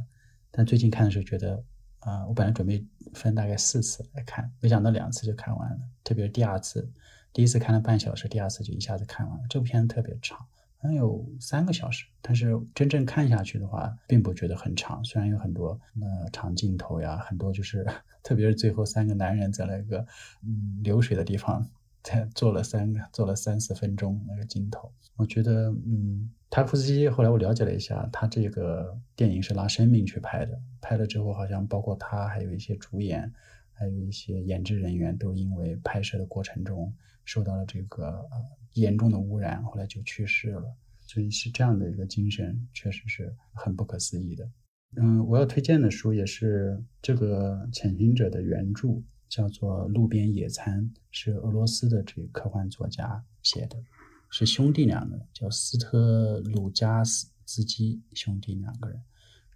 [0.52, 1.64] 但最近看的时候觉得，
[2.00, 5.80] 啊，我本来准备分大概四次来看，没想到两次就看完了。
[6.04, 6.92] 特别是第二次，
[7.32, 9.44] 第一次看了半小时，第二次就一下子看完了。
[9.50, 10.38] 这部片子特别长，
[10.78, 15.04] 好像有三个小时，但是真正看下去的话，并不觉得很长。
[15.06, 17.88] 虽然有很多呃长镜头呀，很多就是
[18.22, 20.06] 特别是最后三个男人在那个
[20.44, 21.66] 嗯流水的地方。
[22.10, 33.32] 才做了三个，做了三四分钟那个镜头，我觉得，嗯，塔夫斯基后来我了解了一下，他这个电影是拿生命去拍的，拍了之后好像包括他，还有一些主演，
[33.74, 36.92] 还有一些演职人员都因为拍摄的过程中
[37.26, 38.28] 受到了这个
[38.74, 40.64] 严重的污染，后来就去世了。
[41.02, 44.50] 所以是这样的一个精神，确实是很不可思议的。
[44.96, 49.00] 嗯，我要推荐的书也是这个《潜行者》的原著。
[49.30, 53.78] 叫做《路边野餐》，是俄罗斯的这个科幻作家写的，
[54.30, 59.00] 是兄弟两个人，叫斯特鲁加斯斯基兄弟两个人。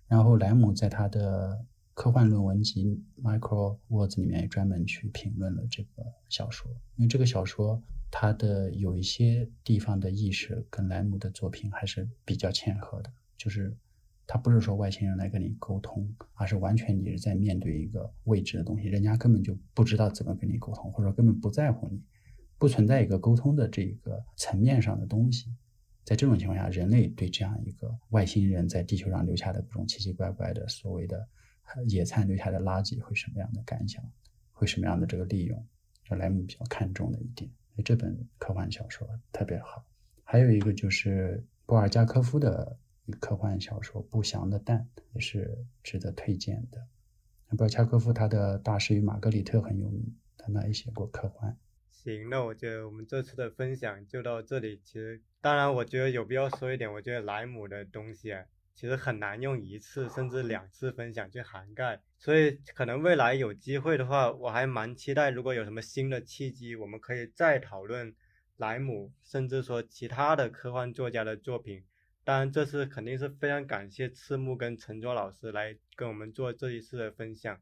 [0.07, 1.65] 然后莱姆在他的
[1.95, 13.75] 科幻论文集《Micro Worlds》里面也专门去评论了这个小说，因为这个小说它的有一些地方的意识跟莱姆的作品还是比较契合的，就是。
[14.25, 22.01] 他不是说外星人来跟你沟通，而是完全你是在面对一个未知的东西，人家根本就不知道怎么跟你沟通，或者说根本不在乎你，
[22.57, 25.53] 不存在一个沟通的这个层面上的东西。
[26.05, 31.27] 在这种情况下，人类对这样一个外星人在地球上留下的各种奇奇怪怪的所谓的
[31.87, 34.03] 野餐留下的垃圾会什么样的感想，
[34.53, 35.67] 会什么样的这个利用？
[36.05, 37.51] 这莱姆比较看重的一点。
[37.83, 39.85] 这本科幻小说特别好。
[40.23, 42.77] 还有一个就是波尔加科夫的。
[43.19, 46.87] 科幻小说《不祥的蛋》也是值得推荐的。
[47.55, 51.55] 布尔恰科夫他的《大师与玛格丽特》很有名，他那也写过科幻。
[51.91, 54.81] 行，那我觉得我们这次的分享就到这里。
[54.83, 58.43] 其实，当然，我觉得有必要说一点，我觉得莱姆的东西啊，
[58.73, 62.01] 其实很难用一次甚至两次分享去涵盖。
[62.17, 68.15] 所以，可能未来有机会的话，我还蛮期待，如果有什么新的契机，我们可以再讨论
[68.57, 71.83] 莱姆，甚至说其他的科幻作家的作品。
[72.25, 77.59] 当然，这次肯定是非常感谢赤木跟陈卓老师来跟我们做这一次的分享，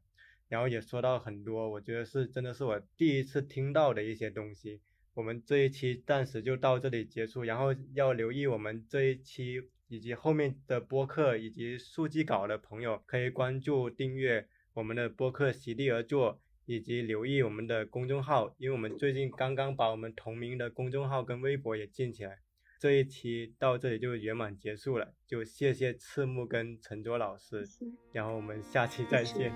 [0.48, 4.80] 然后也说到很多，我觉得是真的是我第一次听到的一些东西。
[5.14, 16.34] 我们这一期暂时就到这里结束，然后要留意我们这一期以及后面的播客以及数据稿的朋友，可以关注订阅我们的播客《席地而坐》，
[16.66, 22.38] 以及留意我们的公众号，因为我们最近刚刚把我们同名的公众号跟微博也建起来。
[22.82, 27.64] 这一期到这里就圆满结束了，就谢谢赤木跟陈卓老师，
[28.10, 29.52] 然后我们下期再见。